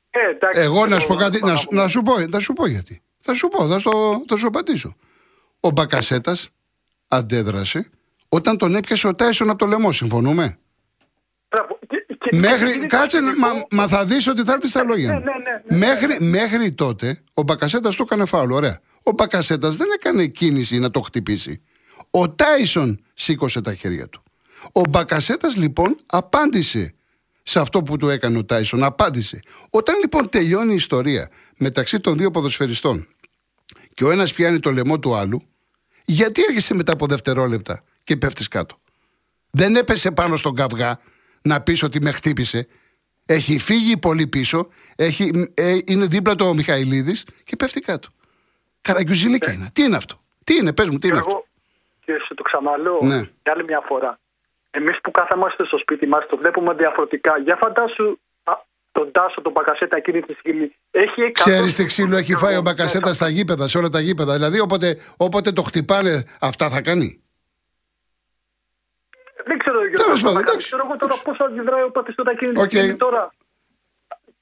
Ε, 0.09 0.29
εντάξει, 0.29 0.61
εγώ 0.61 0.85
να 0.85 0.99
σου 0.99 1.07
πω 1.07 1.15
κάτι, 1.15 1.39
να, 1.45 1.53
να, 1.69 1.87
σου 1.87 2.01
πω, 2.01 2.13
να 2.29 2.39
σου 2.39 2.53
πω 2.53 2.67
γιατί. 2.67 3.01
Θα 3.19 3.33
σου 3.33 3.47
πω, 3.47 3.67
θα, 3.67 3.79
στο, 3.79 4.23
θα 4.27 4.37
σου 4.37 4.47
απαντήσω. 4.47 4.95
Ο 5.59 5.69
Μπακασέτας 5.69 6.49
αντέδρασε 7.07 7.89
όταν 8.29 8.57
τον 8.57 8.75
έπιασε 8.75 9.07
ο 9.07 9.15
Τάισον 9.15 9.49
από 9.49 9.57
το 9.57 9.65
λαιμό. 9.65 9.91
Συμφωνούμε; 9.91 10.57
Μέχρι, 12.31 12.86
κάτσε, 12.86 13.22
μα, 13.22 13.48
μα, 13.72 13.88
θα 13.88 14.05
δεις 14.05 14.27
ότι 14.27 14.43
θα 14.43 14.53
έρθεις 14.53 14.69
στα 14.69 14.83
λόγια 14.83 15.07
ναι, 15.07 15.13
μου. 15.13 15.24
Ναι, 15.24 15.31
ναι, 15.31 15.77
ναι, 15.77 15.88
μέχρι, 15.88 16.25
μέχρι 16.25 16.72
τότε 16.72 17.24
ο 17.33 17.41
Μπακασέτας 17.41 17.95
του 17.95 18.01
έκανε 18.01 18.25
φάουλ. 18.25 18.51
Ωραία. 18.51 18.79
Ο 19.03 19.12
Μπακασέτας 19.12 19.77
δεν 19.77 19.88
έκανε 19.95 20.25
κίνηση 20.25 20.79
να 20.79 20.89
το 20.89 21.01
χτυπήσει. 21.01 21.62
Ο 22.10 22.29
Τάισον 22.29 23.03
σήκωσε 23.13 23.62
τα 23.62 23.74
χέρια 23.74 24.07
του. 24.07 24.24
Ο 24.72 24.81
Μπακασέτας 24.89 25.55
λοιπόν 25.55 25.95
απάντησε 26.05 26.93
σε 27.43 27.60
αυτό 27.60 27.83
που 27.83 27.98
του 27.98 28.10
έκανε 28.10 28.38
ο 28.38 28.45
Τάισον. 28.45 28.83
Απάντησε. 28.83 29.39
Όταν 29.69 29.95
λοιπόν 30.00 30.29
τελειώνει 30.29 30.72
η 30.72 30.75
ιστορία 30.75 31.29
μεταξύ 31.57 32.00
των 32.00 32.17
δύο 32.17 32.31
ποδοσφαιριστών 32.31 33.07
και 33.93 34.03
ο 34.03 34.12
ένας 34.12 34.33
πιάνει 34.33 34.60
το 34.60 34.72
λαιμό 34.72 35.00
του 35.00 35.15
άλλου, 35.15 35.41
γιατί 36.05 36.41
έρχεσαι 36.41 36.74
μετά 36.74 36.93
από 36.93 37.05
δευτερόλεπτα 37.05 37.83
και 38.03 38.17
πέφτεις 38.17 38.48
κάτω; 38.48 38.79
Δεν 39.50 39.75
έπεσε 39.75 40.12
πάνω 40.12 40.36
στον 40.38 40.55
καυγά 40.55 41.00
να 41.43 41.62
πεις 41.62 41.83
ότι 41.83 42.01
με 42.01 42.12
χτύπησε. 42.12 42.67
Έχει 43.25 43.59
φύγει 43.59 43.97
πολύ 43.97 44.27
πίσω, 44.27 44.69
έχει, 44.95 45.51
ε, 45.53 45.77
είναι 45.85 46.05
δίπλα 46.05 46.35
του 46.35 46.45
ο 46.45 46.53
Μιχαηλίδης 46.53 47.25
και 47.43 47.55
πέφτει 47.55 47.79
κάτω. 47.79 48.07
Καραγκιουζιλίκα 48.81 49.50
ε. 49.50 49.53
είναι. 49.53 49.69
Τι 49.73 49.83
είναι 49.83 49.95
αυτό; 49.95 50.19
Τι 50.43 50.55
είναι, 50.55 50.73
πες 50.73 50.89
μου, 50.89 50.97
τι 50.97 51.07
είναι 51.07 51.17
εγώ, 51.17 51.27
αυτό; 51.27 51.45
Και 52.05 52.13
σε 52.27 52.33
το 52.33 52.43
ξαναλέω 52.43 53.00
ναι. 53.01 53.15
για 53.15 53.51
άλλη 53.53 53.63
μια 53.63 53.83
φορά. 53.85 54.19
Εμείς 54.71 55.01
που 55.03 55.12
κάθαμαστε 55.12 55.65
στο 55.65 55.77
σπίτι 55.77 56.07
μας 56.07 56.25
το 56.29 56.38
βλέπουμε 56.38 56.73
διαφορετικά. 56.73 57.38
Για 57.38 57.55
φαντάσου 57.55 58.19
τον 58.93 59.12
Τάσο, 59.12 59.41
τον 59.41 59.51
Μπακασέτα 59.51 59.97
εκείνη 59.97 60.21
τη 60.21 60.33
στιγμή. 60.33 60.75
Έχει 60.91 61.31
Ξέρεις 61.31 61.75
τι 61.75 61.85
ξύλο 61.85 62.17
έχει 62.17 62.35
φάει 62.35 62.55
ο 62.55 62.62
Μπακασέτα 62.62 63.13
στα 63.13 63.29
γήπεδα, 63.29 63.67
σε 63.67 63.77
όλα 63.77 63.89
τα 63.89 64.00
γήπεδα. 64.00 64.33
Δηλαδή 64.33 64.59
όποτε, 64.59 64.97
όποτε 65.17 65.51
το 65.51 65.62
χτυπάνε, 65.62 66.23
αυτά 66.39 66.69
θα 66.69 66.81
κάνει; 66.81 67.22
Δεν 69.83 69.93
ξέρω, 69.93 70.05
Τέλος 70.07 70.21
πάντων, 70.21 70.43
δεν 70.51 70.57
ξέρω 70.57 70.83
εγώ 70.87 70.95
τώρα 71.03 71.15
πώς 71.25 71.37
αντιδράει 71.45 71.83
ο 71.89 71.91
Πατιστότα 71.97 72.31
εκείνη 72.31 72.53
τη 72.53 72.63
στιγμή 72.65 72.95
τώρα. 72.95 73.23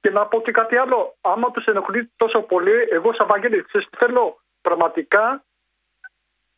Και 0.01 0.09
να 0.09 0.25
πω 0.25 0.41
και 0.45 0.51
κάτι 0.51 0.75
άλλο. 0.83 0.99
Άμα 1.21 1.51
τους 1.51 1.65
ενοχλεί 1.65 2.11
τόσο 2.15 2.39
πολύ, 2.51 2.75
εγώ 2.91 3.09
σαν 3.17 3.27
Βαγγέλη, 3.27 3.65
θέλω; 4.01 4.25
Πραγματικά 4.61 5.43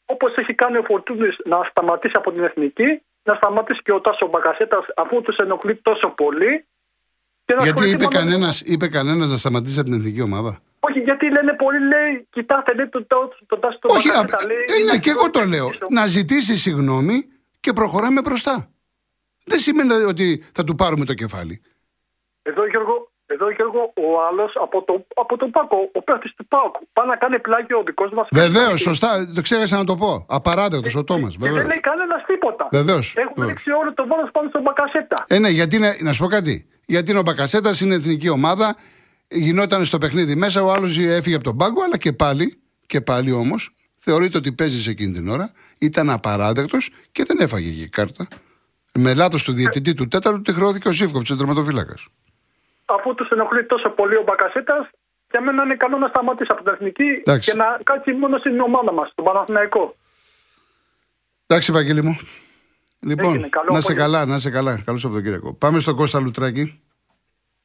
όπως 0.05 0.35
έχει 0.35 0.53
κάνει 0.53 0.77
ο 0.77 0.83
Φορτούνης 0.83 1.35
να 1.45 1.57
σταματήσει 1.69 2.13
από 2.17 2.31
την 2.31 2.43
εθνική, 2.43 3.01
να 3.23 3.33
σταματήσει 3.33 3.81
και 3.83 3.91
ο 3.91 4.01
Τάσος 4.01 4.29
Μπακασέτας 4.29 4.85
αφού 4.95 5.21
τους 5.21 5.37
ενοχλεί 5.37 5.75
τόσο 5.75 6.07
πολύ. 6.07 6.65
γιατί 7.61 7.89
είπε 7.89 8.05
κανένα 8.05 8.49
είπε 8.63 8.87
κανένας 8.87 9.29
να 9.29 9.37
σταματήσει 9.37 9.79
από 9.79 9.89
την 9.89 9.99
εθνική 9.99 10.21
ομάδα; 10.21 10.59
Όχι, 10.79 10.99
γιατί 10.99 11.31
λένε 11.31 11.53
πολλοί, 11.53 11.79
λέει, 11.79 12.27
κοιτάξτε, 12.29 12.73
λέει 12.73 12.87
τον 12.87 13.07
το, 13.47 13.57
Τάσο 13.59 13.79
Όχι, 13.83 14.09
ε, 14.09 14.91
ναι, 14.91 14.97
και 14.97 15.09
εγώ 15.09 15.29
το 15.29 15.43
λέω. 15.43 15.71
Να 15.89 16.05
ζητήσει 16.05 16.55
συγγνώμη 16.55 17.25
και 17.59 17.73
προχωράμε 17.73 18.21
μπροστά. 18.21 18.72
Δεν 19.43 19.59
σημαίνει 19.59 19.93
ότι 19.93 20.43
θα 20.53 20.63
του 20.63 20.75
πάρουμε 20.75 21.05
το 21.05 21.13
κεφάλι. 21.13 21.62
Εδώ 22.41 22.67
Γιώργο, 22.67 23.12
εδώ 23.25 23.51
Γιώργο 23.51 23.93
ο 23.95 24.25
άλλος 24.27 24.51
από, 24.62 24.83
το, 24.83 25.05
από 25.15 25.38
τον 25.38 25.51
Πάκο, 25.51 25.89
ο 25.93 26.01
παίχτης 26.01 26.33
του 26.35 26.47
Πάκου, 26.47 26.88
πάει 26.93 27.07
να 27.07 27.15
κάνει 27.15 27.39
πλάγιο 27.39 27.77
ο 27.77 27.83
δικός 27.83 28.12
μας. 28.12 28.27
Βεβαίως, 28.31 28.81
σωστά, 28.81 29.31
το 29.35 29.41
ξέχασα 29.41 29.77
να 29.77 29.83
το 29.83 29.95
πω. 29.95 30.25
Απαράδεκτο 30.29 31.00
ο 31.00 31.03
Τόμα. 31.03 31.31
Δεν 31.39 31.51
λέει 31.51 31.79
κανένας 31.79 32.23
τίποτα. 32.25 32.67
Βεβαίως. 32.71 33.13
Έχουμε 33.15 33.45
ρίξει 33.45 33.71
όλο 33.71 33.93
το 33.93 34.07
βάρος 34.07 34.29
πάνω 34.31 34.50
στον 34.50 34.62
Μπακασέτα. 34.62 35.25
Ε, 35.27 35.39
ναι, 35.39 35.50
γιατί 35.50 35.75
είναι, 35.75 35.97
να 36.00 36.13
σου 36.13 36.23
πω 36.23 36.27
κάτι. 36.27 36.67
Γιατί 36.85 37.09
είναι 37.09 37.19
ο 37.19 37.23
Μπακασέτας, 37.23 37.81
είναι 37.81 37.95
εθνική 37.95 38.29
ομάδα, 38.29 38.75
γινόταν 39.27 39.85
στο 39.85 39.97
παιχνίδι 39.97 40.35
μέσα, 40.35 40.63
ο 40.63 40.71
άλλος 40.71 40.97
έφυγε 40.97 41.35
από 41.35 41.43
τον 41.43 41.57
πάγκο, 41.57 41.83
αλλά 41.83 41.97
και 41.97 42.13
πάλι, 42.13 42.62
και 42.85 43.01
πάλι 43.01 43.31
όμως, 43.31 43.75
θεωρείται 44.00 44.38
ότι 44.38 44.51
παίζει 44.51 44.81
σε 44.81 44.89
εκείνη 44.89 45.13
την 45.13 45.29
ώρα, 45.29 45.51
ήταν 45.79 46.09
απαράδεκτος 46.09 46.89
και 47.12 47.23
δεν 47.23 47.39
έφαγε 47.39 47.71
και 47.81 47.88
κάρτα. 47.88 48.27
Με 49.00 49.13
λάθο 49.13 49.38
του 49.43 49.51
διαιτητή 49.53 49.93
του 49.93 50.07
τέταρτου 50.07 50.41
τη 50.41 50.53
χρεώθηκε 50.53 50.88
ο 50.88 50.91
Σίφκοπ, 50.91 51.23
ο 51.31 51.35
τερματοφύλακας. 51.35 52.07
Αφού 52.85 53.15
τους 53.15 53.29
ενοχλεί 53.29 53.65
τόσο 53.65 53.89
πολύ 53.89 54.15
ο 54.15 54.23
Μπακασέτα, 54.25 54.89
για 55.31 55.41
μένα 55.41 55.63
είναι 55.63 55.75
καλό 55.75 55.97
να 55.97 56.07
σταματήσει 56.07 56.50
από 56.51 56.63
την 56.63 56.73
εθνική 56.73 57.03
Εντάξει. 57.25 57.51
και 57.51 57.57
να 57.57 57.79
κάτσει 57.83 58.12
μόνο 58.12 58.38
στην 58.38 58.59
ομάδα 58.59 58.91
μας, 58.91 59.12
τον 59.15 59.25
Παναθηναϊκό. 59.25 59.95
Εντάξει, 61.47 61.71
Βαγγέλη 61.71 62.03
μου. 62.03 62.19
Λοιπόν, 63.00 63.45
να 63.71 63.79
σε 63.79 63.93
καλά, 63.93 64.25
να 64.25 64.39
σε 64.39 64.50
καλά. 64.50 64.81
Καλό 64.85 64.97
Σαββατοκύριακο. 64.97 65.53
Πάμε 65.53 65.79
στον 65.79 65.95
Κώστα 65.95 66.19
Λουτράκη. 66.19 66.81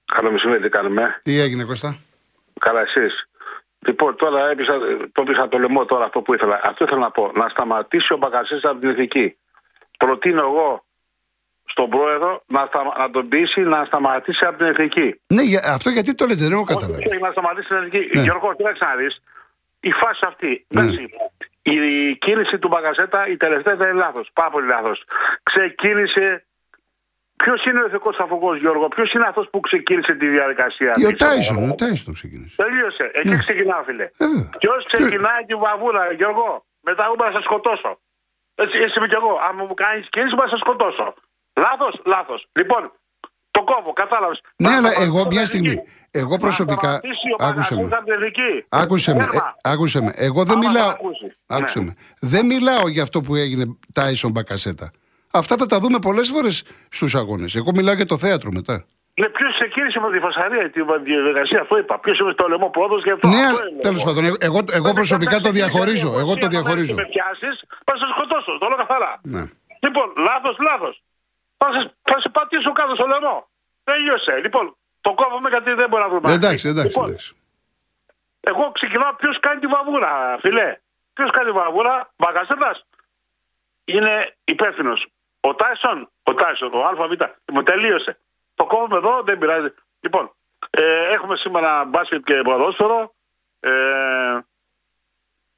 Καλό 0.04 0.30
μεσημέρι, 0.30 0.62
τι 0.62 0.68
κάνουμε; 0.68 1.20
Τι 1.22 1.38
έγινε, 1.38 1.64
Κώστα; 1.64 1.96
Καλά, 2.60 2.80
εσείς. 2.80 3.28
Λοιπόν, 3.86 4.16
τώρα 4.16 4.48
έπεισα, 4.48 4.78
το 5.12 5.22
έπεισα 5.22 5.48
το 5.48 5.58
λαιμό 5.58 5.84
τώρα 5.84 6.04
αυτό 6.04 6.20
που 6.20 6.34
ήθελα. 6.34 6.60
Αυτό 6.64 6.84
ήθελα 6.84 7.00
να 7.00 7.10
πω. 7.10 7.30
Να 7.34 7.48
σταματήσει 7.48 8.12
ο 8.12 8.16
Μπακασέτα 8.16 8.70
από 8.70 8.80
την 8.80 8.90
ηθική. 8.90 9.36
Προτείνω 9.98 10.40
εγώ 10.40 10.84
στον 11.78 11.90
πρόεδρο 11.96 12.30
να, 12.54 12.62
στα, 12.70 12.80
να 13.00 13.06
τον 13.14 13.24
πείσει 13.32 13.60
να 13.74 13.78
σταματήσει 13.90 14.44
από 14.48 14.56
την 14.60 14.66
εθνική. 14.72 15.08
Ναι, 15.36 15.42
για, 15.50 15.60
αυτό 15.76 15.88
γιατί 15.96 16.10
το 16.18 16.24
λέτε, 16.28 16.42
δεν 16.46 16.52
έχω 16.56 16.66
καταλάβει. 16.72 17.02
Όχι, 17.08 17.22
να 17.26 17.30
σταματήσει 17.36 17.68
την 17.70 17.76
εθνική. 17.80 18.02
Ναι. 18.12 18.22
Γιώργο, 18.26 18.48
κοίταξε 18.58 18.84
να 18.90 18.94
δει. 19.00 19.08
Η 19.90 19.92
φάση 20.00 20.22
αυτή. 20.30 20.52
Ναι. 20.76 20.84
Η 21.62 21.78
κίνηση 22.24 22.54
του 22.58 22.68
Μπακασέτα 22.70 23.20
η 23.34 23.36
τελευταία 23.44 23.74
ήταν 23.74 23.96
λάθος. 24.04 24.26
Πάρα 24.38 24.50
πολύ 24.54 24.66
λάθος. 24.74 24.98
Ξεκίνησε 25.50 26.26
Ποιος 27.44 27.60
είναι 27.66 27.80
ο 27.84 27.86
ηθικός 27.88 28.16
αφογός, 28.24 28.56
Γιώργο, 28.62 28.88
ποιος 28.94 29.12
είναι 29.12 29.26
αυτός 29.30 29.46
που 29.52 29.60
ξεκίνησε 29.68 30.12
τη 30.20 30.26
διαδικασία. 30.36 30.92
Ο 31.08 31.12
Τάισον, 31.22 31.70
ο 31.70 31.74
Τάισον 31.80 32.14
ξεκίνησε. 32.18 32.54
Τελείωσε. 32.62 33.06
Εκεί 33.18 33.28
ναι. 33.28 33.44
ξεκινά, 33.46 33.76
φίλε. 33.86 34.06
Ε, 34.24 34.26
ποιος 34.62 34.80
ξεκινάει 34.92 35.42
την 35.50 35.58
βαβούρα, 35.64 36.02
Γιώργο, 36.20 36.48
μετά 36.88 37.02
εγώ 37.06 37.14
να 37.24 37.30
σε 37.36 37.40
σκοτώσω. 37.48 37.90
Έτσι, 38.62 38.76
έτσι 38.84 38.94
είμαι 38.98 39.08
κι 39.12 39.18
εγώ. 39.22 39.32
Αν 39.46 39.52
μου 39.68 39.74
κάνεις 39.84 40.04
κίνηση, 40.14 40.34
να 40.42 40.46
σε 40.52 40.56
σκοτώσω. 40.64 41.06
Λάθος, 41.64 41.94
λάθος. 42.04 42.48
Λοιπόν, 42.52 42.92
το 43.50 43.60
κόβω, 43.64 43.92
κατάλαβες. 43.92 44.40
Ναι, 44.56 44.74
αλλά 44.74 44.90
εγώ 45.06 45.26
μια 45.26 45.46
στιγμή. 45.46 45.76
Εγώ 46.10 46.36
προσωπικά. 46.36 47.00
Άκουσε 47.38 47.74
με. 47.74 47.88
Άκουσε 48.68 49.14
με. 49.14 49.22
Ε, 49.22 49.38
άκουσε 49.62 50.00
με. 50.00 50.12
Εγώ 50.14 50.44
δεν 50.44 50.58
μιλάω. 50.58 50.92
Άκουσε 51.46 51.80
με. 51.80 51.94
Δεν 52.20 52.46
μιλάω 52.46 52.88
για 52.88 53.02
αυτό 53.02 53.20
που 53.20 53.34
έγινε 53.34 53.64
Τάισον 53.94 54.30
Μπακασέτα. 54.30 54.90
Αυτά 55.32 55.54
θα 55.58 55.66
τα 55.66 55.78
δούμε 55.78 55.98
πολλές 55.98 56.28
φορές 56.28 56.64
στους 56.90 57.14
αγώνες. 57.14 57.54
Εγώ 57.54 57.70
μιλάω 57.74 57.94
για 57.94 58.06
το 58.06 58.18
θέατρο 58.18 58.50
μετά. 58.52 58.84
Ναι, 59.20 59.28
ποιος 59.28 59.52
ξεκίνησε 59.58 59.98
με 60.00 60.10
τη 60.12 60.18
φασαρία 60.18 60.70
τη 60.70 60.80
διαδικασία, 61.10 61.60
αυτό 61.60 61.78
είπα. 61.78 61.98
Ποιος 61.98 62.18
είναι 62.18 62.32
στο 62.32 62.48
λαιμό 62.48 62.68
πρόοδο 62.70 63.00
και 63.00 63.12
αυτό. 63.12 63.28
Ναι, 63.28 63.46
τέλος 63.80 64.02
πάντων. 64.04 64.22
Εγώ, 64.48 64.60
εγώ 64.78 64.92
προσωπικά 64.92 65.40
το 65.40 65.50
διαχωρίζω. 65.50 66.10
Εγώ 66.22 66.32
το 66.42 66.46
διαχωρίζω. 66.46 66.94
Αν 66.94 67.00
με 67.02 67.08
πιάσεις, 67.14 67.54
θα 67.86 67.94
σε 68.00 68.06
σκοτώσω. 68.14 68.58
Το 68.58 68.66
λέω 68.68 68.78
καθαρά. 68.84 69.12
Ναι. 69.22 69.42
Λοιπόν, 69.84 70.06
λάθος, 70.28 70.56
λάθος. 70.68 70.94
Θα 71.58 71.66
σε, 71.72 71.80
θα 72.02 72.20
σε 72.20 72.28
πατήσω 72.28 72.72
κάτω 72.72 72.94
στο 72.94 73.06
λαιμό. 73.06 73.48
Τελείωσε. 73.84 74.36
Λοιπόν, 74.44 74.76
Το 75.00 75.14
κόβουμε 75.14 75.48
γιατί 75.48 75.72
δεν 75.72 75.88
μπορεί 75.88 76.02
να 76.02 76.08
βρούμε. 76.08 76.32
Εντάξει, 76.32 76.68
εντάξει, 76.68 76.88
λοιπόν, 76.88 77.08
εντάξει. 77.08 77.36
Εγώ 78.40 78.70
ξεκινάω 78.72 79.12
ποιος 79.14 79.40
κάνει 79.40 79.60
τη 79.60 79.66
βαβούρα, 79.66 80.38
φιλέ. 80.40 80.76
Ποιος 81.14 81.30
κάνει 81.30 81.50
τη 81.50 81.56
βαβούρα, 81.56 82.10
Μπαγκασέτα 82.16 82.78
είναι 83.84 84.34
υπεύθυνος. 84.44 85.06
Ο 85.40 85.54
Τάισον, 85.54 86.10
ο 86.22 86.34
Τάισον, 86.34 86.74
ο 86.74 86.84
ΑΒ, 86.86 86.98
μου 87.52 87.62
τελείωσε. 87.62 88.18
Το 88.54 88.64
κόβουμε 88.64 88.96
εδώ, 88.96 89.22
δεν 89.22 89.38
πειράζει. 89.38 89.74
Λοιπόν, 90.00 90.32
ε, 90.70 91.12
έχουμε 91.12 91.36
σήμερα 91.36 91.84
μπάσκετ 91.84 92.24
και 92.24 92.40
ποδόσφαιρο. 92.42 93.14
Ε, 93.60 93.70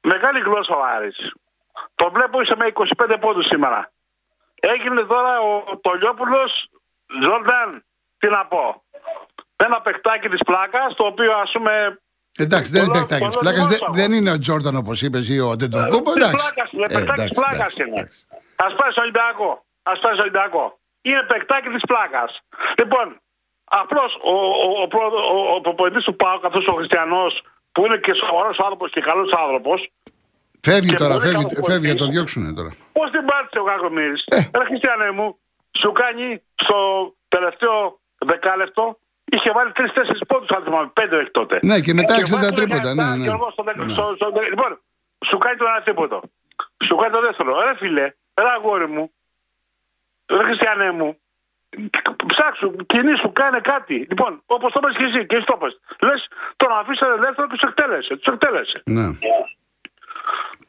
μεγάλη 0.01 0.39
γλώσσα 0.39 0.75
ο 0.75 0.83
Άρης. 0.83 1.33
Το 1.95 2.11
βλέπω 2.11 2.41
είσαι 2.41 2.55
με 2.55 2.71
25 2.73 3.17
πόντους 3.19 3.45
σήμερα. 3.45 3.90
Έγινε 4.61 5.01
τώρα 5.03 5.41
ο 5.41 5.77
Τολιόπουλος, 5.81 6.51
Ζόρνταν, 7.23 7.85
τι 8.17 8.27
να 8.27 8.45
πω. 8.45 8.83
Ένα 9.55 9.81
παιχτάκι 9.81 10.29
της 10.29 10.41
πλάκας, 10.45 10.93
το 10.95 11.05
οποίο 11.05 11.31
ας 11.37 11.51
πούμε 11.51 12.01
Εντάξει, 12.37 12.71
δεν 12.71 12.83
είναι 12.83 12.91
παιχτάκι 12.91 13.27
τη 13.27 13.37
πλάκα. 13.37 13.61
Δεν, 13.91 14.11
είναι 14.11 14.31
ο 14.31 14.37
Τζόρνταν 14.37 14.75
όπω 14.75 14.91
είπε 15.01 15.19
ή 15.29 15.39
ο 15.39 15.49
Αντεντοκούμπο. 15.49 16.11
Εντάξει. 16.11 16.45
Είναι 16.71 16.87
παιχτάκι 16.95 17.29
τη 17.29 17.35
πλάκα 17.39 17.65
είναι. 17.85 18.01
Α 18.65 18.67
πάει 18.79 18.91
στο 18.91 19.01
Ολυμπιακό. 19.01 19.49
Α 19.83 19.93
πάει 20.01 20.13
στο 20.13 20.21
Ολυμπιακό. 20.21 20.63
Είναι 21.01 21.23
παιχτάκι 21.31 21.69
τη 21.75 21.79
πλάκα. 21.91 22.23
Λοιπόν, 22.79 23.07
απλώ 23.63 24.03
ο, 24.31 24.35
ο, 24.65 24.67
ο, 24.81 25.03
ο, 25.35 25.83
ο 25.85 26.01
του 26.05 26.15
Πάου, 26.15 26.39
καθώ 26.39 26.59
ο 26.71 26.73
Χριστιανό, 26.77 27.25
που 27.71 27.85
είναι 27.85 27.97
και 27.97 28.13
σοβαρό 28.13 28.51
άνθρωπο 28.63 28.87
και 28.87 29.01
καλό 29.01 29.25
άνθρωπο. 29.43 29.73
Φεύγει 30.61 30.93
τώρα, 30.93 31.19
φεύγει, 31.19 31.45
φεύγει, 31.63 31.87
να 31.87 31.95
τον 31.95 32.09
διώξουν 32.09 32.55
τώρα. 32.55 32.71
Πώς 32.93 33.11
την 33.11 33.25
πάτησε 33.25 33.59
ο 33.59 33.63
Κακομήρη. 33.63 34.17
Ε. 34.25 34.37
Ρε 34.57 34.65
Χριστιανέ 34.65 35.11
μου, 35.11 35.37
σου 35.81 35.91
κάνει 35.91 36.41
στο 36.55 36.77
τελευταίο 37.27 37.99
δεκάλεπτο 38.17 38.97
Είχε 39.35 39.51
βάλει 39.51 39.71
τρει-τέσσερι 39.71 40.25
πόντους, 40.31 40.49
αν 40.49 40.63
θυμάμαι. 40.63 40.89
Πέντε 40.93 41.15
έχει 41.21 41.31
τότε. 41.31 41.59
Ναι, 41.69 41.79
και 41.79 41.93
μετά 41.93 42.13
έξω 42.19 42.35
τα 42.37 42.51
τρίποτα. 42.51 42.93
Ναι, 42.93 43.03
ναι. 43.15 43.27
Λοιπόν, 44.53 44.71
σου 45.29 45.37
κάνει 45.37 45.57
το 45.57 45.65
ένα 45.71 45.81
τρίποτο. 45.83 46.21
Σου 46.85 46.95
κάνει 46.95 47.11
το 47.17 47.21
δεύτερο. 47.27 47.49
Ρε 47.65 47.75
φίλε, 47.79 48.05
ρε 48.41 48.51
αγόρι 48.55 48.87
μου, 48.87 49.11
ρε 50.25 50.43
χριστιανέ 50.43 50.91
μου, 50.91 51.17
ψάξου, 52.31 52.75
κινήσου, 52.91 53.31
κάνε 53.31 53.59
κάτι. 53.59 53.95
Λοιπόν, 54.09 54.41
όπως 54.45 54.71
το 54.71 54.79
είπες 54.81 54.95
και 54.97 55.03
εσύ, 55.03 55.25
και 55.25 55.35
εσύ 55.35 55.45
το 55.45 55.55
είπες. 55.57 55.73
Λες, 56.07 56.27
τον 56.55 56.71
αφήσατε 56.79 57.13
ελεύθερο 57.19 57.47
και 57.47 57.57
τους 57.57 57.69
εκτέλεσε. 57.69 58.15
Τους 58.15 58.33
εκτέλεσε. 58.33 58.81
Ναι. 58.85 59.07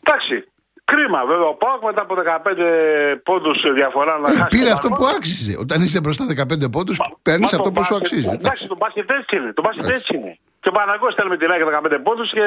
Εντάξει, 0.02 0.52
Κρίμα, 0.84 1.20
βέβαια. 1.24 1.48
Ο 1.54 1.54
Πάοκ 1.54 1.82
μετά 1.84 2.00
από 2.00 2.14
15 2.14 3.18
πόντους 3.22 3.58
διαφορά 3.74 4.18
να 4.18 4.28
ε, 4.30 4.34
χάσει. 4.36 4.56
Πήρε 4.56 4.70
αυτό 4.70 4.88
που 4.88 5.04
άξιζε. 5.16 5.54
Όταν 5.64 5.78
είσαι 5.82 6.00
μπροστά 6.00 6.24
15 6.26 6.70
πόντους, 6.72 6.96
παίρνεις 7.22 7.52
αυτό 7.52 7.70
που 7.72 7.84
σου 7.84 7.94
αξίζει. 7.96 8.28
Εντάξει, 8.32 8.68
το 8.68 8.76
μπάσκετ 8.80 9.10
έτσι 9.10 9.36
είναι. 9.36 9.52
Το 9.52 9.62
μπάσκετ 9.62 9.88
έτσι 9.88 10.16
είναι. 10.16 10.38
Και 10.60 10.68
ο 10.68 10.72
Παναγό 10.72 11.08
με 11.28 11.36
την 11.36 11.50
ΑΕΚ 11.50 11.62
15 11.92 11.98
πόντους 12.02 12.30
και 12.30 12.46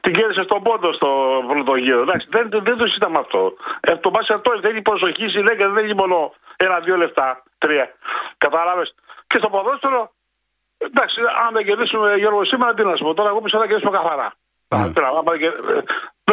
την 0.00 0.12
κέρδισε 0.14 0.42
στον 0.42 0.62
πόντο 0.62 0.92
στο 0.92 1.08
πρώτο 1.48 1.74
γύρο. 1.76 2.00
Εντάξει, 2.00 2.26
δεν, 2.30 2.48
δεν 2.68 2.76
το 2.76 2.86
συζητάμε 2.86 3.18
αυτό. 3.18 3.40
Ε, 3.80 3.96
το 3.96 4.10
μπάσκετ 4.10 4.36
αυτό 4.36 4.50
δεν 4.60 4.70
έχει 4.70 4.82
προσοχή, 4.82 5.26
συλλέγεται, 5.28 5.68
δεν 5.68 5.84
έχει 5.84 5.94
μόνο 5.94 6.16
ένα-δύο 6.56 6.96
λεφτά, 6.96 7.42
τρία. 7.58 7.86
Κατάλαβε. 8.38 8.84
Και 9.26 9.38
στο 9.38 9.48
ποδόσφαιρο, 9.48 10.12
εντάξει, 10.78 11.16
αν 11.44 11.50
δεν 11.52 11.64
κερδίσουμε 11.64 12.16
Γιώργο 12.16 12.44
σήμερα, 12.44 12.74
τι 12.74 12.82
να 12.84 12.96
σου 12.96 13.04
πω. 13.04 13.14
Τώρα 13.14 13.28
εγώ 13.28 13.40
πιστεύω 13.40 13.62
να 13.62 13.68
κερδίσουμε 13.68 13.96
καθαρά. 13.98 14.28
Ναι. 14.68 14.78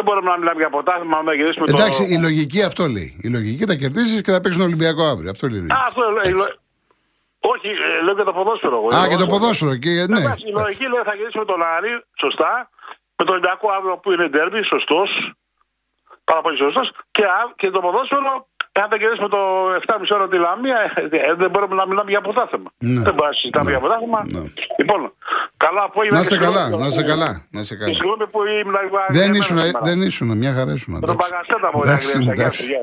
Δεν 0.04 0.12
μπορούμε 0.12 0.30
να 0.34 0.38
μιλάμε 0.40 0.60
για 0.64 0.70
ποτάθλημα, 0.76 1.22
να 1.22 1.34
γυρίσουμε 1.38 1.66
Εντάξει, 1.68 2.02
το... 2.02 2.14
η 2.14 2.16
λογική 2.26 2.60
αυτό 2.70 2.82
λέει. 2.96 3.10
Η 3.26 3.28
λογική 3.36 3.64
θα 3.70 3.74
κερδίσεις 3.82 4.20
και 4.24 4.32
θα 4.34 4.40
παίξεις 4.40 4.58
τον 4.60 4.68
Ολυμπιακό 4.70 5.02
αύριο. 5.12 5.30
Αυτό 5.34 5.46
λέει. 5.52 5.66
Α, 5.76 5.78
αυτό 5.90 6.02
λέει. 6.16 6.32
Όχι, 7.52 7.68
ε, 7.86 8.02
λέω 8.04 8.14
και 8.18 8.26
το 8.30 8.34
ποδόσφαιρο. 8.38 8.78
Α, 8.96 9.08
και 9.10 9.20
το 9.22 9.26
ποδόσφαιρο. 9.32 9.74
Και, 9.82 9.90
ναι. 10.12 10.20
Εντάξει, 10.20 10.46
η 10.50 10.54
λογική 10.60 10.86
λέει 10.92 11.02
θα 11.08 11.14
γυρίσουμε 11.18 11.44
τον 11.52 11.60
Άρη, 11.74 11.92
σωστά. 12.22 12.52
Με 13.16 13.22
τον 13.24 13.32
Ολυμπιακό 13.34 13.66
αύριο 13.76 13.94
που 14.02 14.08
είναι 14.12 14.26
ντέρμπι, 14.28 14.60
σωστός. 14.72 15.10
Πάρα 16.24 16.40
πολύ 16.44 16.56
σωστός. 16.56 16.86
Και, 17.16 17.24
και 17.60 17.70
το 17.70 17.80
ποδόσφαιρο 17.86 18.32
Εάν 18.78 18.88
δεν 18.90 18.98
κερδίσουμε 18.98 19.28
το 19.28 19.40
7,5 19.86 20.16
ώρα 20.16 20.28
τη 20.28 20.38
Λαμία, 20.44 20.78
ε, 20.94 21.34
δεν 21.42 21.50
μπορούμε 21.50 21.74
να 21.74 21.86
μιλάμε 21.86 22.10
για 22.10 22.20
πρωτάθλημα. 22.20 22.70
Ναι. 22.78 23.00
Δεν 23.06 23.12
μπορούμε 23.14 23.32
να 23.32 23.36
συζητάμε 23.40 23.64
ναι. 23.64 23.70
για 23.70 23.80
πρωτάθλημα. 23.84 24.20
Ναι. 24.34 24.42
Λοιπόν, 24.78 25.00
καλά 25.64 25.82
απόγευμα. 25.88 26.18
Να 26.18 26.24
σε 26.24 26.36
καλά, 26.38 26.68
να 26.68 26.90
σε 26.90 27.02
καλά. 27.02 27.30
Να 27.50 27.62
σε 27.68 27.74
καλά. 27.76 27.92
Συγγνώμη 27.94 28.26
που 28.32 28.40
ήμουν 28.60 28.76
δεν 29.08 29.34
ήσουν, 29.34 29.58
δεν 29.82 30.02
ήσουν, 30.02 30.28
μια 30.42 30.52
χαρά 30.56 30.72
ήσουν. 30.72 31.00
Τον 31.00 31.16
παγασέτα 31.16 31.68
μου 31.74 31.80
εντάξει, 31.82 32.78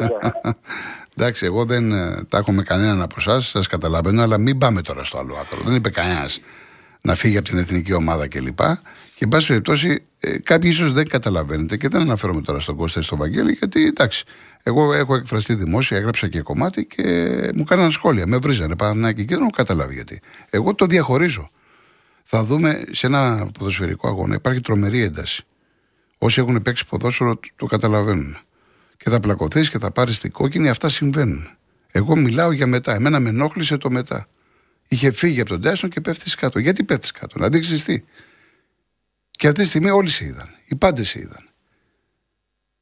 εντάξει, 1.18 1.46
εγώ 1.46 1.66
δεν 1.66 1.92
ε, 1.92 2.24
τα 2.30 2.38
έχω 2.38 2.52
με 2.52 2.64
κανέναν 2.64 3.02
από 3.02 3.16
εσάς, 3.18 3.48
σας 3.48 3.68
καταλαβαίνω, 3.68 4.22
αλλά 4.22 4.38
μην 4.38 4.58
πάμε 4.58 4.82
τώρα 4.82 5.04
στο 5.04 5.18
άλλο 5.18 5.34
άκρο. 5.42 5.60
Δεν 5.66 5.76
είπε 5.76 5.90
κανένας 5.90 6.40
να 7.02 7.16
φύγει 7.16 7.38
από 7.38 7.48
την 7.48 7.58
εθνική 7.58 7.94
ομάδα 7.94 8.28
κλπ. 8.28 8.60
Και 9.16 9.24
εν 9.24 9.28
πάση 9.30 9.48
περιπτώσει, 9.48 10.04
ε, 10.20 10.38
κάποιοι 10.38 10.70
ίσως 10.74 10.92
δεν 10.92 11.08
καταλαβαίνετε 11.08 11.78
και 11.78 11.88
δεν 11.88 12.02
αναφέρομαι 12.02 12.42
τώρα 12.42 12.60
στον 12.60 12.76
Κώστα 12.76 13.00
ή 13.00 13.04
στον 13.04 13.18
Βαγγέλη, 13.18 13.52
γιατί 13.52 13.86
εντάξει, 13.86 14.24
εγώ 14.64 14.94
έχω 14.94 15.16
εκφραστεί 15.16 15.54
δημόσια, 15.54 15.98
έγραψα 15.98 16.28
και 16.28 16.42
κομμάτι 16.42 16.86
και 16.86 17.04
μου 17.56 17.64
κάνανε 17.64 17.92
σχόλια. 17.92 18.28
Με 18.28 18.38
βρίζανε 18.38 18.76
Παναθηνάκη 18.76 19.26
και 19.26 19.34
δεν 19.34 19.42
έχω 19.42 19.52
καταλάβει 19.52 19.94
γιατί. 19.94 20.22
Εγώ 20.50 20.76
το 20.76 20.86
διαχωρίζω. 20.86 21.50
Θα 22.24 22.44
δούμε 22.44 22.84
σε 22.92 23.08
ένα 23.08 23.50
ποδοσφαιρικό 23.58 24.08
αγώνα. 24.08 24.36
Υπάρχει 24.36 24.62
τρομερή 24.62 25.02
ένταση. 25.02 25.44
Όσοι 26.18 26.40
έχουν 26.40 26.62
παίξει 26.62 26.86
ποδόσφαιρο 26.86 27.40
το 27.56 27.66
καταλαβαίνουν. 27.66 28.38
Και 28.98 29.10
θα 29.10 29.20
πλακωθείς 29.20 29.70
και 29.70 29.80
θα 29.80 29.92
πάρεις 29.92 30.20
την 30.20 30.32
κόκκινη, 30.32 30.70
αυτά 30.70 30.90
συμβαίνουν. 30.90 31.50
Εγώ 31.92 32.16
μιλάω 32.16 32.52
για 32.52 32.68
μετά. 32.68 32.94
Εμένα 32.94 33.20
με 33.20 33.30
ενόχλησε 33.30 33.78
το 33.78 33.90
μετά. 33.90 34.28
Είχε 34.92 35.12
φύγει 35.12 35.40
από 35.40 35.50
τον 35.50 35.62
Τάισον 35.62 35.90
και 35.90 36.02
πέφτει 36.02 36.36
κάτω. 36.36 36.60
Γιατί 36.60 36.84
πέφτεις 36.84 37.12
κάτω, 37.12 37.40
να 37.40 37.50
δείξεις 37.50 37.84
τι. 37.84 38.04
Και 39.32 39.48
αυτή 39.48 39.62
τη 39.62 39.68
στιγμή 39.68 39.90
όλοι 39.90 40.10
σε 40.10 40.26
είδαν. 40.26 40.56
Οι 40.66 40.76
πάντες 40.76 41.10
σε 41.10 41.20
είδαν. 41.20 41.50